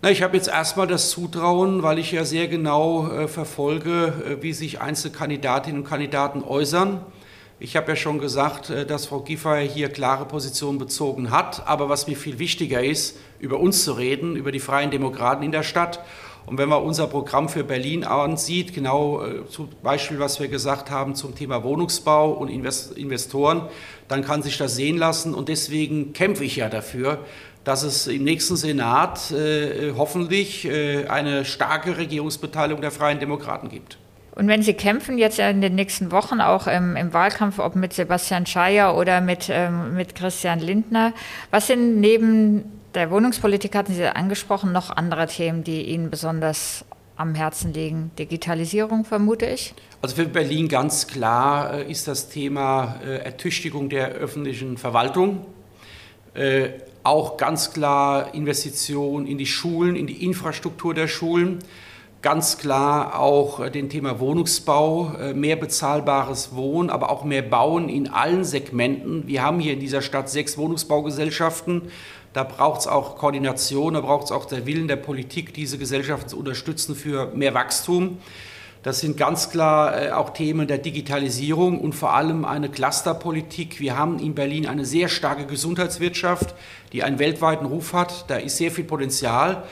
Na, 0.02 0.11
ich 0.11 0.22
habe 0.22 0.37
jetzt 0.37 0.48
erstmal 0.48 0.87
das 0.87 1.09
Zutrauen, 1.09 1.83
weil 1.83 1.98
ich 1.98 2.12
ja 2.12 2.26
sehr 2.26 2.46
genau 2.46 3.09
äh, 3.09 3.26
verfolge, 3.26 4.38
wie 4.42 4.52
sich 4.52 4.83
einzelne 4.83 5.14
Kandidatinnen 5.14 5.81
und 5.81 5.88
Kandidaten 5.88 6.42
äußern. 6.42 7.00
Ich 7.58 7.74
habe 7.74 7.88
ja 7.88 7.96
schon 7.96 8.18
gesagt, 8.18 8.68
äh, 8.68 8.84
dass 8.84 9.06
Frau 9.06 9.20
Giffey 9.20 9.66
hier 9.66 9.88
klare 9.88 10.26
Positionen 10.26 10.78
bezogen 10.78 11.30
hat. 11.30 11.66
Aber 11.66 11.88
was 11.88 12.06
mir 12.06 12.16
viel 12.16 12.38
wichtiger 12.38 12.84
ist, 12.84 13.16
über 13.38 13.58
uns 13.58 13.82
zu 13.84 13.92
reden, 13.92 14.36
über 14.36 14.52
die 14.52 14.60
Freien 14.60 14.90
Demokraten 14.90 15.42
in 15.42 15.52
der 15.52 15.62
Stadt. 15.62 16.00
Und 16.44 16.58
wenn 16.58 16.68
man 16.68 16.82
unser 16.82 17.06
Programm 17.06 17.48
für 17.48 17.64
Berlin 17.64 18.04
ansieht, 18.04 18.74
genau 18.74 19.24
äh, 19.24 19.48
zum 19.48 19.70
Beispiel, 19.82 20.18
was 20.18 20.38
wir 20.38 20.48
gesagt 20.48 20.90
haben 20.90 21.14
zum 21.14 21.34
Thema 21.34 21.64
Wohnungsbau 21.64 22.30
und 22.30 22.50
Investoren, 22.50 23.62
dann 24.06 24.22
kann 24.22 24.42
sich 24.42 24.58
das 24.58 24.76
sehen 24.76 24.98
lassen. 24.98 25.32
Und 25.32 25.48
deswegen 25.48 26.12
kämpfe 26.12 26.44
ich 26.44 26.56
ja 26.56 26.68
dafür, 26.68 27.24
dass 27.64 27.84
es 27.84 28.06
im 28.06 28.22
nächsten 28.22 28.56
Senat 28.56 29.30
äh, 29.30 29.94
hoffentlich 29.96 30.66
äh, 30.66 31.06
eine 31.06 31.46
starke 31.46 31.96
Regierungsbeteiligung 31.96 32.82
der 32.82 32.92
Freien 32.92 33.18
Demokraten 33.18 33.70
gibt. 33.70 33.96
Und 34.37 34.49
wenn 34.49 34.62
Sie 34.62 34.75
kämpfen 34.75 35.16
jetzt 35.16 35.38
in 35.38 35.62
den 35.62 35.75
nächsten 35.75 36.12
Wochen 36.12 36.42
auch 36.42 36.66
im, 36.66 36.94
im 36.94 37.14
Wahlkampf, 37.14 37.59
ob 37.59 37.75
mit 37.75 37.94
Sebastian 37.94 38.44
Scheier 38.44 38.94
oder 38.94 39.22
mit, 39.22 39.49
ähm, 39.49 39.94
mit 39.94 40.14
Christian 40.14 40.61
Lindner, 40.61 41.14
was 41.51 41.68
sind 41.68 42.01
neben 42.01 42.64
der 42.94 43.11
Wohnungspolitik, 43.11 43.75
hatten 43.75 43.94
Sie 43.94 44.05
angesprochen, 44.05 44.72
noch 44.72 44.94
andere 44.94 45.27
Themen, 45.27 45.64
die 45.64 45.87
Ihnen 45.87 46.11
besonders 46.11 46.85
am 47.16 47.35
Herzen 47.35 47.72
liegen? 47.72 48.11
Digitalisierung, 48.18 49.07
vermute 49.07 49.46
ich? 49.46 49.75
Also 50.03 50.16
für 50.16 50.27
Berlin 50.27 50.68
ganz 50.68 51.07
klar 51.07 51.72
äh, 51.72 51.90
ist 51.90 52.07
das 52.07 52.29
Thema 52.29 52.96
äh, 53.07 53.16
Ertüchtigung 53.16 53.88
der 53.88 54.09
öffentlichen 54.09 54.77
Verwaltung. 54.77 55.46
Äh, 56.35 56.68
auch 57.05 57.38
ganz 57.38 57.72
klar 57.72 58.35
Investitionen 58.35 59.27
in 59.27 59.38
die 59.38 59.46
Schulen, 59.46 59.96
in 59.96 60.07
die 60.07 60.27
Infrastruktur 60.27 60.92
der 60.92 61.09
Schulen 61.09 61.61
ganz 62.26 62.58
klar 62.58 63.20
auch 63.20 63.60
äh, 63.60 63.70
den 63.70 63.88
Thema 63.88 64.18
Wohnungsbau, 64.18 65.12
äh, 65.14 65.32
mehr 65.32 65.54
bezahlbares 65.54 66.56
Wohnen, 66.56 66.90
aber 66.90 67.08
auch 67.08 67.22
mehr 67.22 67.42
Bauen 67.42 67.88
in 67.88 68.08
allen 68.08 68.42
Segmenten. 68.42 69.28
Wir 69.28 69.44
haben 69.44 69.60
hier 69.60 69.74
in 69.74 69.78
dieser 69.78 70.02
Stadt 70.02 70.28
sechs 70.28 70.58
Wohnungsbaugesellschaften. 70.58 71.82
Da 72.32 72.42
braucht 72.42 72.80
es 72.80 72.88
auch 72.88 73.16
Koordination, 73.16 73.94
da 73.94 74.00
braucht 74.00 74.24
es 74.24 74.32
auch 74.32 74.46
der 74.46 74.66
Willen 74.66 74.88
der 74.88 74.96
Politik, 74.96 75.54
diese 75.54 75.78
Gesellschaften 75.78 76.28
zu 76.28 76.36
unterstützen 76.36 76.96
für 76.96 77.26
mehr 77.26 77.54
Wachstum. 77.54 78.18
Das 78.82 78.98
sind 78.98 79.16
ganz 79.16 79.50
klar 79.50 80.02
äh, 80.02 80.10
auch 80.10 80.30
Themen 80.30 80.66
der 80.66 80.78
Digitalisierung 80.78 81.80
und 81.80 81.92
vor 81.92 82.12
allem 82.12 82.44
eine 82.44 82.68
Clusterpolitik. 82.68 83.78
Wir 83.78 83.96
haben 83.96 84.18
in 84.18 84.34
Berlin 84.34 84.66
eine 84.66 84.84
sehr 84.84 85.08
starke 85.08 85.46
Gesundheitswirtschaft, 85.46 86.56
die 86.92 87.04
einen 87.04 87.20
weltweiten 87.20 87.66
Ruf 87.66 87.92
hat. 87.92 88.28
Da 88.28 88.34
ist 88.38 88.56
sehr 88.56 88.72
viel 88.72 88.82
Potenzial. 88.84 89.62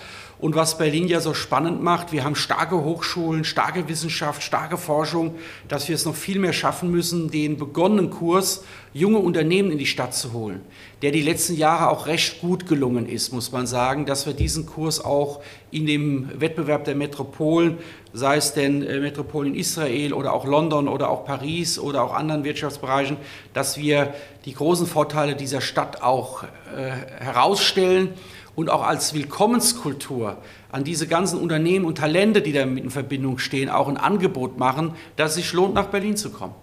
Und 0.44 0.54
was 0.54 0.76
Berlin 0.76 1.08
ja 1.08 1.20
so 1.20 1.32
spannend 1.32 1.82
macht, 1.82 2.12
wir 2.12 2.22
haben 2.22 2.34
starke 2.34 2.84
Hochschulen, 2.84 3.44
starke 3.44 3.88
Wissenschaft, 3.88 4.42
starke 4.42 4.76
Forschung, 4.76 5.36
dass 5.68 5.88
wir 5.88 5.94
es 5.94 6.04
noch 6.04 6.14
viel 6.14 6.38
mehr 6.38 6.52
schaffen 6.52 6.90
müssen, 6.90 7.30
den 7.30 7.56
begonnenen 7.56 8.10
Kurs 8.10 8.62
junge 8.92 9.20
Unternehmen 9.20 9.70
in 9.70 9.78
die 9.78 9.86
Stadt 9.86 10.14
zu 10.14 10.34
holen, 10.34 10.60
der 11.00 11.12
die 11.12 11.22
letzten 11.22 11.54
Jahre 11.56 11.88
auch 11.88 12.06
recht 12.06 12.42
gut 12.42 12.66
gelungen 12.66 13.08
ist, 13.08 13.32
muss 13.32 13.52
man 13.52 13.66
sagen, 13.66 14.04
dass 14.04 14.26
wir 14.26 14.34
diesen 14.34 14.66
Kurs 14.66 15.02
auch 15.02 15.40
in 15.70 15.86
dem 15.86 16.28
Wettbewerb 16.38 16.84
der 16.84 16.94
Metropolen, 16.94 17.78
sei 18.12 18.36
es 18.36 18.52
denn 18.52 18.82
äh, 18.82 19.00
Metropolen 19.00 19.54
Israel 19.54 20.12
oder 20.12 20.34
auch 20.34 20.44
London 20.44 20.88
oder 20.88 21.08
auch 21.08 21.24
Paris 21.24 21.78
oder 21.78 22.02
auch 22.02 22.12
anderen 22.12 22.44
Wirtschaftsbereichen, 22.44 23.16
dass 23.54 23.78
wir 23.78 24.12
die 24.44 24.52
großen 24.52 24.86
Vorteile 24.86 25.36
dieser 25.36 25.62
Stadt 25.62 26.02
auch 26.02 26.42
äh, 26.42 26.90
herausstellen 27.24 28.10
und 28.56 28.70
auch 28.70 28.82
als 28.86 29.14
Willkommenskultur 29.14 30.38
an 30.70 30.84
diese 30.84 31.06
ganzen 31.06 31.38
Unternehmen 31.38 31.84
und 31.84 31.98
Talente, 31.98 32.42
die 32.42 32.52
damit 32.52 32.84
in 32.84 32.90
Verbindung 32.90 33.38
stehen, 33.38 33.68
auch 33.70 33.88
ein 33.88 33.96
Angebot 33.96 34.58
machen, 34.58 34.94
dass 35.16 35.30
es 35.30 35.36
sich 35.36 35.52
lohnt, 35.52 35.74
nach 35.74 35.86
Berlin 35.86 36.16
zu 36.16 36.30
kommen. 36.30 36.54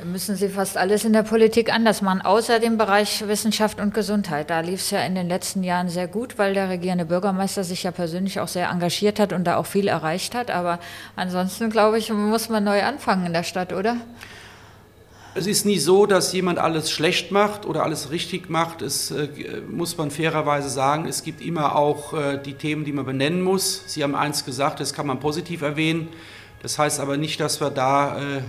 Da 0.00 0.06
müssen 0.06 0.34
Sie 0.34 0.48
fast 0.48 0.78
alles 0.78 1.04
in 1.04 1.12
der 1.12 1.24
Politik 1.24 1.74
anders 1.74 2.00
machen, 2.00 2.22
außer 2.22 2.58
dem 2.58 2.78
Bereich 2.78 3.26
Wissenschaft 3.28 3.80
und 3.80 3.92
Gesundheit. 3.92 4.48
Da 4.48 4.60
lief 4.60 4.80
es 4.80 4.90
ja 4.90 5.00
in 5.00 5.14
den 5.14 5.28
letzten 5.28 5.62
Jahren 5.62 5.90
sehr 5.90 6.08
gut, 6.08 6.38
weil 6.38 6.54
der 6.54 6.70
regierende 6.70 7.04
Bürgermeister 7.04 7.64
sich 7.64 7.82
ja 7.82 7.90
persönlich 7.90 8.40
auch 8.40 8.48
sehr 8.48 8.70
engagiert 8.70 9.20
hat 9.20 9.34
und 9.34 9.44
da 9.44 9.56
auch 9.56 9.66
viel 9.66 9.88
erreicht 9.88 10.34
hat. 10.34 10.50
Aber 10.50 10.78
ansonsten, 11.16 11.68
glaube 11.68 11.98
ich, 11.98 12.10
muss 12.10 12.48
man 12.48 12.64
neu 12.64 12.82
anfangen 12.82 13.26
in 13.26 13.34
der 13.34 13.42
Stadt, 13.42 13.74
oder? 13.74 13.96
Es 15.32 15.46
ist 15.46 15.64
nie 15.64 15.78
so, 15.78 16.06
dass 16.06 16.32
jemand 16.32 16.58
alles 16.58 16.90
schlecht 16.90 17.30
macht 17.30 17.64
oder 17.64 17.84
alles 17.84 18.10
richtig 18.10 18.50
macht. 18.50 18.82
Es 18.82 19.12
äh, 19.12 19.28
muss 19.70 19.96
man 19.96 20.10
fairerweise 20.10 20.68
sagen, 20.68 21.06
es 21.06 21.22
gibt 21.22 21.40
immer 21.40 21.76
auch 21.76 22.14
äh, 22.14 22.36
die 22.44 22.54
Themen, 22.54 22.84
die 22.84 22.90
man 22.90 23.04
benennen 23.06 23.40
muss. 23.40 23.84
Sie 23.86 24.02
haben 24.02 24.16
eins 24.16 24.44
gesagt, 24.44 24.80
das 24.80 24.92
kann 24.92 25.06
man 25.06 25.20
positiv 25.20 25.62
erwähnen. 25.62 26.08
Das 26.62 26.80
heißt 26.80 26.98
aber 26.98 27.16
nicht, 27.16 27.38
dass 27.38 27.60
wir 27.60 27.70
da 27.70 28.18
äh, 28.18 28.40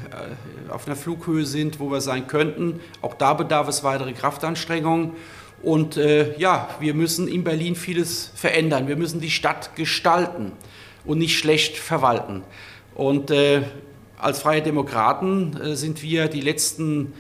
auf 0.70 0.88
einer 0.88 0.96
Flughöhe 0.96 1.46
sind, 1.46 1.80
wo 1.80 1.92
wir 1.92 2.02
sein 2.02 2.26
könnten. 2.26 2.80
Auch 3.04 3.14
da 3.14 3.36
bedarf 3.36 3.68
es 3.68 3.84
weitere 3.84 4.14
Kraftanstrengungen. 4.14 5.12
Und 5.62 5.98
äh, 5.98 6.36
ja, 6.40 6.68
wir 6.80 6.96
müssen 6.96 7.28
in 7.28 7.44
Berlin 7.44 7.76
vieles 7.76 8.32
verändern. 8.34 8.88
Wir 8.88 8.96
müssen 8.96 9.22
die 9.22 9.30
Stadt 9.30 9.76
gestalten 9.76 10.52
und 11.06 11.20
nicht 11.20 11.38
schlecht 11.38 11.78
verwalten. 11.78 12.42
Und 12.96 13.30
äh, 13.30 13.62
als 14.22 14.40
Freie 14.40 14.62
Demokraten 14.62 15.60
äh, 15.60 15.76
sind 15.76 16.02
wir 16.04 16.28
die 16.28 16.42
letzten 16.42 17.14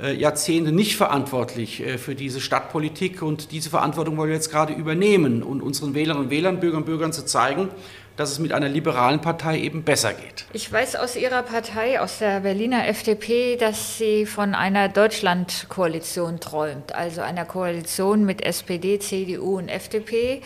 äh, 0.00 0.14
Jahrzehnte 0.14 0.72
nicht 0.72 0.96
verantwortlich 0.96 1.80
äh, 1.80 1.98
für 1.98 2.14
diese 2.14 2.40
Stadtpolitik 2.40 3.22
und 3.22 3.52
diese 3.52 3.70
Verantwortung 3.70 4.16
wollen 4.16 4.30
wir 4.30 4.36
jetzt 4.36 4.50
gerade 4.50 4.72
übernehmen 4.72 5.42
und 5.42 5.60
unseren 5.60 5.94
Wählerinnen 5.94 6.24
und 6.24 6.30
Wählern, 6.30 6.60
Bürgern 6.60 6.78
und 6.78 6.86
Bürgern 6.86 7.12
zu 7.12 7.24
zeigen, 7.24 7.68
dass 8.16 8.32
es 8.32 8.38
mit 8.40 8.52
einer 8.52 8.68
liberalen 8.68 9.20
Partei 9.20 9.60
eben 9.60 9.84
besser 9.84 10.12
geht. 10.12 10.46
Ich 10.52 10.72
weiß 10.72 10.96
aus 10.96 11.14
Ihrer 11.14 11.42
Partei, 11.42 12.00
aus 12.00 12.18
der 12.18 12.40
Berliner 12.40 12.88
FDP, 12.88 13.56
dass 13.56 13.98
sie 13.98 14.26
von 14.26 14.54
einer 14.54 14.88
Deutschlandkoalition 14.88 16.40
träumt, 16.40 16.94
also 16.94 17.20
einer 17.20 17.44
Koalition 17.44 18.24
mit 18.24 18.42
SPD, 18.42 18.98
CDU 18.98 19.58
und 19.58 19.68
FDP 19.68 20.42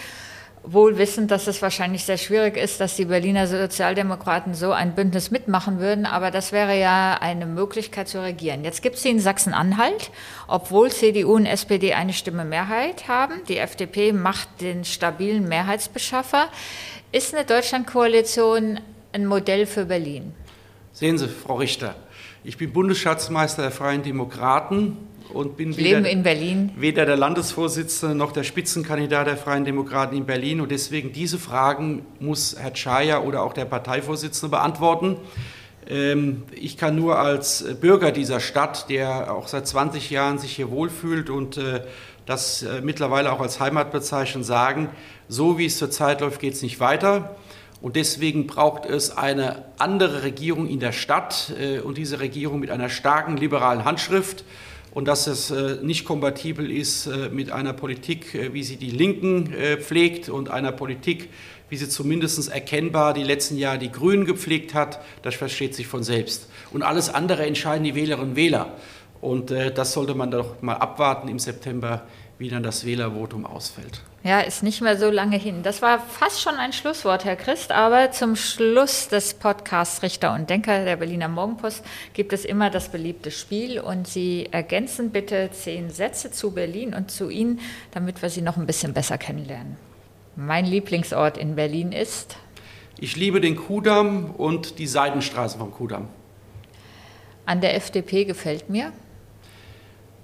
wohl 0.64 0.98
wissend, 0.98 1.30
dass 1.30 1.46
es 1.46 1.60
wahrscheinlich 1.60 2.04
sehr 2.04 2.18
schwierig 2.18 2.56
ist, 2.56 2.80
dass 2.80 2.96
die 2.96 3.06
Berliner 3.06 3.46
Sozialdemokraten 3.46 4.54
so 4.54 4.72
ein 4.72 4.94
Bündnis 4.94 5.30
mitmachen 5.30 5.80
würden, 5.80 6.06
aber 6.06 6.30
das 6.30 6.52
wäre 6.52 6.78
ja 6.78 7.18
eine 7.20 7.46
Möglichkeit 7.46 8.08
zu 8.08 8.22
regieren. 8.22 8.64
Jetzt 8.64 8.82
gibt 8.82 8.96
es 8.96 9.02
sie 9.02 9.10
in 9.10 9.20
Sachsen-Anhalt, 9.20 10.10
obwohl 10.46 10.90
CDU 10.90 11.34
und 11.34 11.46
SPD 11.46 11.94
eine 11.94 12.12
Stimme 12.12 12.44
Mehrheit 12.44 13.08
haben. 13.08 13.40
Die 13.48 13.58
FDP 13.58 14.12
macht 14.12 14.60
den 14.60 14.84
stabilen 14.84 15.48
Mehrheitsbeschaffer. 15.48 16.48
Ist 17.10 17.34
eine 17.34 17.44
Deutschlandkoalition 17.44 18.80
ein 19.12 19.26
Modell 19.26 19.66
für 19.66 19.86
Berlin? 19.86 20.32
Sehen 20.92 21.18
Sie, 21.18 21.28
Frau 21.28 21.56
Richter, 21.56 21.96
ich 22.44 22.56
bin 22.56 22.72
Bundesschatzmeister 22.72 23.62
der 23.62 23.70
Freien 23.70 24.02
Demokraten 24.02 24.96
und 25.32 25.56
bin 25.56 25.76
weder, 25.76 26.08
in 26.08 26.22
Berlin. 26.22 26.72
weder 26.76 27.06
der 27.06 27.16
Landesvorsitzende 27.16 28.14
noch 28.14 28.32
der 28.32 28.44
Spitzenkandidat 28.44 29.26
der 29.26 29.36
Freien 29.36 29.64
Demokraten 29.64 30.16
in 30.16 30.26
Berlin. 30.26 30.60
Und 30.60 30.70
deswegen 30.70 31.12
diese 31.12 31.38
Fragen 31.38 32.04
muss 32.20 32.56
Herr 32.58 32.74
Czaja 32.74 33.20
oder 33.20 33.42
auch 33.42 33.52
der 33.52 33.64
Parteivorsitzende 33.64 34.50
beantworten. 34.50 35.16
Ähm, 35.88 36.44
ich 36.52 36.76
kann 36.76 36.94
nur 36.96 37.18
als 37.18 37.64
Bürger 37.80 38.12
dieser 38.12 38.40
Stadt, 38.40 38.88
der 38.88 39.34
auch 39.34 39.48
seit 39.48 39.66
20 39.66 40.10
Jahren 40.10 40.38
sich 40.38 40.52
hier 40.54 40.70
wohlfühlt 40.70 41.30
und 41.30 41.56
äh, 41.56 41.80
das 42.26 42.62
äh, 42.62 42.80
mittlerweile 42.82 43.32
auch 43.32 43.40
als 43.40 43.58
Heimat 43.58 43.90
bezeichnen, 43.90 44.44
sagen, 44.44 44.90
so 45.28 45.58
wie 45.58 45.66
es 45.66 45.78
zurzeit 45.78 46.20
läuft, 46.20 46.40
geht 46.40 46.54
es 46.54 46.62
nicht 46.62 46.78
weiter. 46.78 47.36
Und 47.80 47.96
deswegen 47.96 48.46
braucht 48.46 48.86
es 48.86 49.16
eine 49.16 49.64
andere 49.76 50.22
Regierung 50.22 50.68
in 50.68 50.78
der 50.78 50.92
Stadt 50.92 51.52
äh, 51.58 51.80
und 51.80 51.98
diese 51.98 52.20
Regierung 52.20 52.60
mit 52.60 52.70
einer 52.70 52.88
starken 52.88 53.36
liberalen 53.36 53.84
Handschrift 53.84 54.44
und 54.94 55.08
dass 55.08 55.26
es 55.26 55.50
äh, 55.50 55.78
nicht 55.82 56.04
kompatibel 56.04 56.70
ist 56.70 57.06
äh, 57.06 57.30
mit 57.30 57.50
einer 57.50 57.72
Politik, 57.72 58.34
äh, 58.34 58.52
wie 58.52 58.62
sie 58.62 58.76
die 58.76 58.90
Linken 58.90 59.52
pflegt 59.80 60.28
und 60.28 60.50
einer 60.50 60.72
Politik, 60.72 61.30
wie 61.68 61.76
sie 61.76 61.88
zumindest 61.88 62.50
erkennbar 62.50 63.14
die 63.14 63.22
letzten 63.22 63.56
Jahre 63.56 63.78
die 63.78 63.90
Grünen 63.90 64.26
gepflegt 64.26 64.74
hat, 64.74 65.00
das 65.22 65.34
versteht 65.34 65.74
sich 65.74 65.86
von 65.86 66.02
selbst. 66.02 66.48
Und 66.72 66.82
alles 66.82 67.08
andere 67.08 67.46
entscheiden 67.46 67.84
die 67.84 67.94
Wählerinnen 67.94 68.30
und 68.30 68.36
Wähler. 68.36 68.74
Und 69.20 69.50
das 69.50 69.92
sollte 69.92 70.14
man 70.14 70.30
doch 70.30 70.60
mal 70.62 70.74
abwarten 70.74 71.28
im 71.28 71.38
September, 71.38 72.02
wie 72.42 72.48
dann 72.48 72.64
das 72.64 72.84
Wählervotum 72.84 73.46
ausfällt. 73.46 74.00
Ja, 74.24 74.40
ist 74.40 74.64
nicht 74.64 74.82
mehr 74.82 74.98
so 74.98 75.10
lange 75.10 75.36
hin. 75.36 75.62
Das 75.62 75.80
war 75.80 76.00
fast 76.00 76.40
schon 76.40 76.56
ein 76.56 76.72
Schlusswort, 76.72 77.24
Herr 77.24 77.36
Christ. 77.36 77.70
Aber 77.70 78.10
zum 78.10 78.34
Schluss 78.34 79.08
des 79.08 79.34
Podcasts 79.34 80.02
Richter 80.02 80.34
und 80.34 80.50
Denker 80.50 80.84
der 80.84 80.96
Berliner 80.96 81.28
Morgenpost 81.28 81.84
gibt 82.14 82.32
es 82.32 82.44
immer 82.44 82.68
das 82.68 82.88
beliebte 82.88 83.30
Spiel. 83.30 83.80
Und 83.80 84.08
Sie 84.08 84.48
ergänzen 84.50 85.10
bitte 85.10 85.50
zehn 85.52 85.90
Sätze 85.90 86.32
zu 86.32 86.50
Berlin 86.50 86.94
und 86.94 87.12
zu 87.12 87.30
Ihnen, 87.30 87.60
damit 87.92 88.22
wir 88.22 88.28
Sie 88.28 88.42
noch 88.42 88.56
ein 88.56 88.66
bisschen 88.66 88.92
besser 88.92 89.18
kennenlernen. 89.18 89.76
Mein 90.34 90.66
Lieblingsort 90.66 91.38
in 91.38 91.54
Berlin 91.54 91.92
ist? 91.92 92.36
Ich 92.98 93.16
liebe 93.16 93.40
den 93.40 93.56
Kudamm 93.56 94.32
und 94.32 94.78
die 94.80 94.86
Seidenstraße 94.88 95.58
vom 95.58 95.72
Kudamm. 95.72 96.08
An 97.46 97.60
der 97.60 97.76
FDP 97.76 98.24
gefällt 98.24 98.68
mir? 98.68 98.92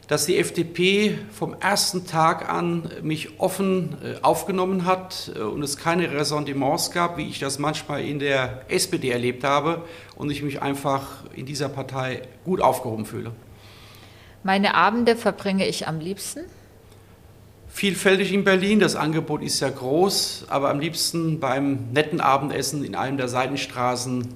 Dass 0.09 0.25
die 0.25 0.39
FDP 0.39 1.19
vom 1.31 1.55
ersten 1.61 2.07
Tag 2.07 2.49
an 2.49 2.91
mich 3.03 3.39
offen 3.39 3.97
äh, 4.03 4.17
aufgenommen 4.23 4.87
hat 4.87 5.31
äh, 5.37 5.41
und 5.41 5.63
es 5.63 5.77
keine 5.77 6.11
Ressentiments 6.11 6.91
gab, 6.91 7.19
wie 7.19 7.29
ich 7.29 7.39
das 7.39 7.59
manchmal 7.59 8.03
in 8.03 8.19
der 8.19 8.63
SPD 8.69 9.11
erlebt 9.11 9.45
habe 9.45 9.85
und 10.17 10.31
ich 10.31 10.43
mich 10.43 10.61
einfach 10.63 11.25
in 11.37 11.45
dieser 11.45 11.69
Partei 11.69 12.23
gut 12.45 12.63
aufgehoben 12.63 13.05
fühle. 13.05 13.33
Meine 14.43 14.75
Abende 14.75 15.15
verbringe 15.15 15.67
ich 15.67 15.87
am 15.87 16.01
liebsten? 16.01 16.41
Vielfältig 17.69 18.33
in 18.33 18.45
Berlin, 18.45 18.81
das 18.81 18.97
Angebot 18.97 19.43
ist 19.43 19.61
ja 19.61 19.69
groß, 19.69 20.47
aber 20.49 20.71
am 20.71 20.81
liebsten 20.81 21.39
beim 21.39 21.93
netten 21.93 22.21
Abendessen 22.21 22.83
in 22.83 22.95
einem 22.95 23.19
der 23.19 23.29
Seitenstraßen 23.29 24.27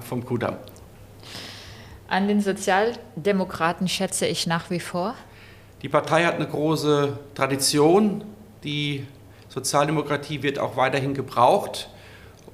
vom 0.00 0.24
Kudamm. 0.24 0.56
An 2.10 2.26
den 2.26 2.40
Sozialdemokraten 2.40 3.86
schätze 3.86 4.26
ich 4.26 4.48
nach 4.48 4.68
wie 4.68 4.80
vor. 4.80 5.14
Die 5.82 5.88
Partei 5.88 6.24
hat 6.24 6.34
eine 6.34 6.48
große 6.48 7.16
Tradition. 7.36 8.24
Die 8.64 9.06
Sozialdemokratie 9.48 10.42
wird 10.42 10.58
auch 10.58 10.76
weiterhin 10.76 11.14
gebraucht. 11.14 11.88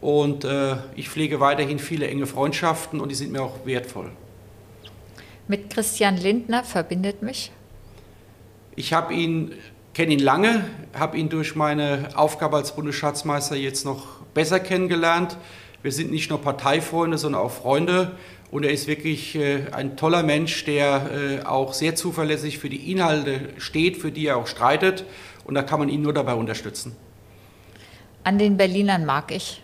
Und 0.02 0.44
äh, 0.44 0.76
ich 0.94 1.08
pflege 1.08 1.40
weiterhin 1.40 1.78
viele 1.78 2.06
enge 2.06 2.26
Freundschaften 2.26 3.00
und 3.00 3.08
die 3.08 3.14
sind 3.14 3.32
mir 3.32 3.40
auch 3.40 3.64
wertvoll. 3.64 4.12
Mit 5.48 5.70
Christian 5.70 6.18
Lindner 6.18 6.62
verbindet 6.62 7.22
mich? 7.22 7.50
Ich 8.74 8.92
habe 8.92 9.14
ihn, 9.14 9.52
kenne 9.94 10.12
ihn 10.12 10.18
lange, 10.18 10.66
habe 10.92 11.16
ihn 11.16 11.30
durch 11.30 11.56
meine 11.56 12.10
Aufgabe 12.14 12.58
als 12.58 12.76
Bundesschatzmeister 12.76 13.56
jetzt 13.56 13.86
noch 13.86 14.20
besser 14.34 14.60
kennengelernt. 14.60 15.38
Wir 15.82 15.92
sind 15.92 16.10
nicht 16.10 16.28
nur 16.28 16.42
Parteifreunde, 16.42 17.16
sondern 17.16 17.40
auch 17.40 17.52
Freunde. 17.52 18.16
Und 18.50 18.64
er 18.64 18.70
ist 18.70 18.86
wirklich 18.86 19.34
äh, 19.34 19.64
ein 19.72 19.96
toller 19.96 20.22
Mensch, 20.22 20.64
der 20.64 21.10
äh, 21.42 21.44
auch 21.44 21.72
sehr 21.72 21.96
zuverlässig 21.96 22.58
für 22.58 22.68
die 22.68 22.92
Inhalte 22.92 23.48
steht, 23.58 23.96
für 23.96 24.12
die 24.12 24.26
er 24.26 24.36
auch 24.36 24.46
streitet. 24.46 25.04
Und 25.44 25.54
da 25.54 25.62
kann 25.62 25.80
man 25.80 25.88
ihn 25.88 26.02
nur 26.02 26.12
dabei 26.12 26.34
unterstützen. 26.34 26.96
An 28.24 28.38
den 28.38 28.56
Berlinern 28.56 29.04
mag 29.04 29.32
ich. 29.32 29.62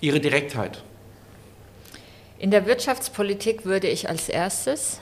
Ihre 0.00 0.20
Direktheit. 0.20 0.82
In 2.38 2.50
der 2.50 2.66
Wirtschaftspolitik 2.66 3.64
würde 3.64 3.88
ich 3.88 4.08
als 4.08 4.28
erstes 4.28 5.00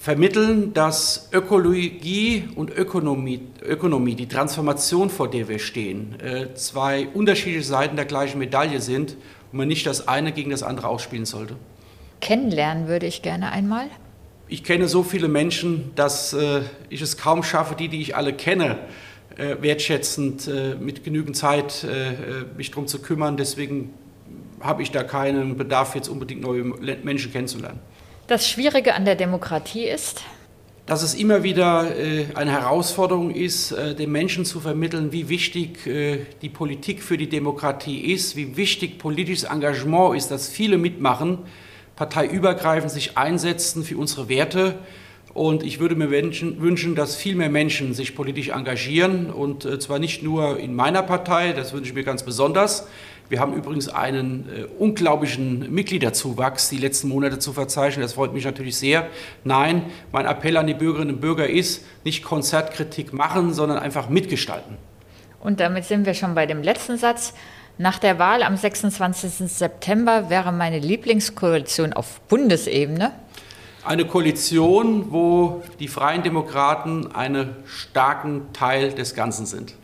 vermitteln, 0.00 0.72
dass 0.72 1.28
Ökologie 1.30 2.48
und 2.56 2.70
Ökonomie, 2.70 3.42
Ökonomie, 3.62 4.14
die 4.14 4.26
Transformation, 4.26 5.10
vor 5.10 5.30
der 5.30 5.46
wir 5.48 5.58
stehen, 5.58 6.18
äh, 6.20 6.54
zwei 6.54 7.06
unterschiedliche 7.12 7.62
Seiten 7.62 7.96
der 7.96 8.06
gleichen 8.06 8.38
Medaille 8.38 8.80
sind 8.80 9.16
und 9.52 9.58
man 9.58 9.68
nicht 9.68 9.86
das 9.86 10.08
eine 10.08 10.32
gegen 10.32 10.50
das 10.50 10.62
andere 10.62 10.88
ausspielen 10.88 11.24
sollte. 11.24 11.56
Kennenlernen 12.20 12.88
würde 12.88 13.06
ich 13.06 13.22
gerne 13.22 13.50
einmal. 13.52 13.86
Ich 14.48 14.64
kenne 14.64 14.88
so 14.88 15.02
viele 15.02 15.28
Menschen, 15.28 15.92
dass 15.94 16.32
äh, 16.32 16.62
ich 16.88 17.00
es 17.00 17.16
kaum 17.16 17.42
schaffe, 17.42 17.74
die, 17.74 17.88
die 17.88 18.00
ich 18.00 18.16
alle 18.16 18.32
kenne, 18.32 18.78
äh, 19.36 19.56
wertschätzend 19.60 20.50
mit 20.80 21.04
genügend 21.04 21.36
Zeit 21.36 21.86
mich 22.56 22.70
darum 22.70 22.86
zu 22.86 23.00
kümmern. 23.00 23.36
Deswegen 23.36 23.94
habe 24.60 24.82
ich 24.82 24.90
da 24.90 25.02
keinen 25.02 25.56
Bedarf, 25.56 25.94
jetzt 25.94 26.08
unbedingt 26.08 26.42
neue 26.42 26.64
Menschen 26.64 27.32
kennenzulernen. 27.32 27.80
Das 28.26 28.48
Schwierige 28.48 28.94
an 28.94 29.04
der 29.04 29.16
Demokratie 29.16 29.84
ist, 29.84 30.22
dass 30.90 31.04
es 31.04 31.14
immer 31.14 31.44
wieder 31.44 31.96
äh, 31.96 32.26
eine 32.34 32.50
Herausforderung 32.50 33.30
ist, 33.30 33.70
äh, 33.70 33.94
den 33.94 34.10
Menschen 34.10 34.44
zu 34.44 34.58
vermitteln, 34.58 35.12
wie 35.12 35.28
wichtig 35.28 35.86
äh, 35.86 36.26
die 36.42 36.48
Politik 36.48 37.00
für 37.00 37.16
die 37.16 37.28
Demokratie 37.28 38.12
ist, 38.12 38.34
wie 38.34 38.56
wichtig 38.56 38.98
politisches 38.98 39.44
Engagement 39.44 40.16
ist, 40.16 40.32
dass 40.32 40.48
viele 40.48 40.78
mitmachen, 40.78 41.38
parteiübergreifend 41.94 42.90
sich 42.90 43.16
einsetzen 43.16 43.84
für 43.84 43.96
unsere 43.98 44.28
Werte. 44.28 44.80
Und 45.32 45.62
ich 45.62 45.78
würde 45.78 45.94
mir 45.94 46.10
wünschen, 46.10 46.96
dass 46.96 47.14
viel 47.14 47.36
mehr 47.36 47.50
Menschen 47.50 47.94
sich 47.94 48.16
politisch 48.16 48.48
engagieren 48.48 49.30
und 49.30 49.62
zwar 49.80 50.00
nicht 50.00 50.24
nur 50.24 50.58
in 50.58 50.74
meiner 50.74 51.04
Partei, 51.04 51.52
das 51.52 51.72
wünsche 51.72 51.90
ich 51.90 51.94
mir 51.94 52.02
ganz 52.02 52.24
besonders, 52.24 52.88
wir 53.30 53.38
haben 53.40 53.54
übrigens 53.54 53.88
einen 53.88 54.48
äh, 54.48 54.64
unglaublichen 54.78 55.72
Mitgliederzuwachs 55.72 56.68
die 56.68 56.78
letzten 56.78 57.08
Monate 57.08 57.38
zu 57.38 57.52
verzeichnen. 57.52 58.02
Das 58.02 58.14
freut 58.14 58.34
mich 58.34 58.44
natürlich 58.44 58.76
sehr. 58.76 59.06
Nein, 59.44 59.86
mein 60.12 60.26
Appell 60.26 60.56
an 60.56 60.66
die 60.66 60.74
Bürgerinnen 60.74 61.14
und 61.14 61.20
Bürger 61.20 61.48
ist, 61.48 61.84
nicht 62.04 62.24
Konzertkritik 62.24 63.12
machen, 63.12 63.54
sondern 63.54 63.78
einfach 63.78 64.08
mitgestalten. 64.08 64.76
Und 65.38 65.60
damit 65.60 65.84
sind 65.84 66.06
wir 66.06 66.14
schon 66.14 66.34
bei 66.34 66.46
dem 66.46 66.62
letzten 66.62 66.98
Satz. 66.98 67.32
Nach 67.78 67.98
der 67.98 68.18
Wahl 68.18 68.42
am 68.42 68.56
26. 68.56 69.48
September 69.50 70.28
wäre 70.28 70.52
meine 70.52 70.80
Lieblingskoalition 70.80 71.92
auf 71.92 72.20
Bundesebene 72.22 73.12
eine 73.84 74.04
Koalition, 74.04 75.10
wo 75.10 75.62
die 75.78 75.88
Freien 75.88 76.22
Demokraten 76.22 77.12
einen 77.12 77.56
starken 77.64 78.52
Teil 78.52 78.92
des 78.92 79.14
Ganzen 79.14 79.46
sind. 79.46 79.74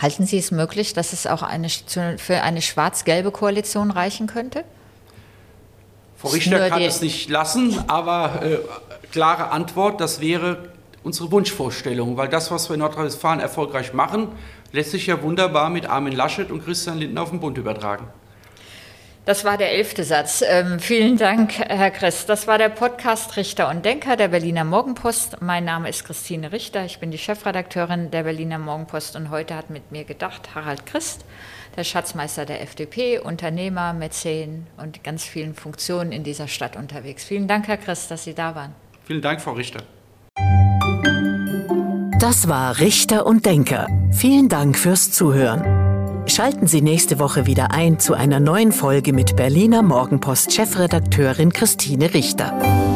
Halten 0.00 0.26
Sie 0.26 0.38
es 0.38 0.50
möglich, 0.50 0.92
dass 0.92 1.12
es 1.12 1.26
auch 1.26 1.42
eine, 1.42 1.68
für 1.68 2.42
eine 2.42 2.62
schwarz-gelbe 2.62 3.30
Koalition 3.30 3.90
reichen 3.90 4.26
könnte? 4.26 4.64
Frau 6.16 6.28
Richter 6.30 6.68
kann 6.68 6.82
es 6.82 7.00
nicht 7.00 7.28
lassen, 7.28 7.78
aber 7.86 8.42
äh, 8.42 8.58
klare 9.12 9.50
Antwort, 9.50 10.00
das 10.00 10.20
wäre 10.20 10.70
unsere 11.02 11.30
Wunschvorstellung, 11.30 12.16
weil 12.16 12.28
das, 12.28 12.50
was 12.50 12.68
wir 12.70 12.74
in 12.74 12.80
Nordrhein-Westfalen 12.80 13.40
erfolgreich 13.40 13.92
machen, 13.92 14.28
lässt 14.72 14.90
sich 14.90 15.06
ja 15.06 15.22
wunderbar 15.22 15.70
mit 15.70 15.86
Armin 15.86 16.14
Laschet 16.14 16.50
und 16.50 16.64
Christian 16.64 16.98
Lindner 16.98 17.22
auf 17.22 17.30
den 17.30 17.40
Bund 17.40 17.58
übertragen. 17.58 18.08
Das 19.26 19.42
war 19.44 19.56
der 19.56 19.72
elfte 19.72 20.04
Satz. 20.04 20.44
Ähm, 20.46 20.78
vielen 20.78 21.16
Dank, 21.16 21.54
Herr 21.58 21.90
Christ. 21.90 22.28
Das 22.28 22.46
war 22.46 22.58
der 22.58 22.68
Podcast 22.68 23.38
Richter 23.38 23.70
und 23.70 23.82
Denker 23.82 24.16
der 24.16 24.28
Berliner 24.28 24.64
Morgenpost. 24.64 25.40
Mein 25.40 25.64
Name 25.64 25.88
ist 25.88 26.04
Christine 26.04 26.52
Richter. 26.52 26.84
Ich 26.84 26.98
bin 26.98 27.10
die 27.10 27.16
Chefredakteurin 27.16 28.10
der 28.10 28.24
Berliner 28.24 28.58
Morgenpost 28.58 29.16
und 29.16 29.30
heute 29.30 29.56
hat 29.56 29.70
mit 29.70 29.92
mir 29.92 30.04
gedacht 30.04 30.54
Harald 30.54 30.84
Christ, 30.84 31.24
der 31.74 31.84
Schatzmeister 31.84 32.44
der 32.44 32.60
FDP, 32.60 33.18
Unternehmer, 33.18 33.94
Mäzen 33.94 34.66
und 34.76 35.02
ganz 35.02 35.24
vielen 35.24 35.54
Funktionen 35.54 36.12
in 36.12 36.22
dieser 36.22 36.46
Stadt 36.46 36.76
unterwegs. 36.76 37.24
Vielen 37.24 37.48
Dank, 37.48 37.66
Herr 37.66 37.78
Christ, 37.78 38.10
dass 38.10 38.24
Sie 38.24 38.34
da 38.34 38.54
waren. 38.54 38.74
Vielen 39.04 39.22
Dank, 39.22 39.40
Frau 39.40 39.52
Richter. 39.52 39.80
Das 42.20 42.46
war 42.46 42.78
Richter 42.78 43.24
und 43.24 43.46
Denker. 43.46 43.86
Vielen 44.12 44.50
Dank 44.50 44.78
fürs 44.78 45.12
Zuhören. 45.12 45.83
Schalten 46.26 46.66
Sie 46.66 46.80
nächste 46.80 47.18
Woche 47.18 47.46
wieder 47.46 47.70
ein 47.70 47.98
zu 47.98 48.14
einer 48.14 48.40
neuen 48.40 48.72
Folge 48.72 49.12
mit 49.12 49.36
Berliner 49.36 49.82
Morgenpost-Chefredakteurin 49.82 51.52
Christine 51.52 52.14
Richter. 52.14 52.93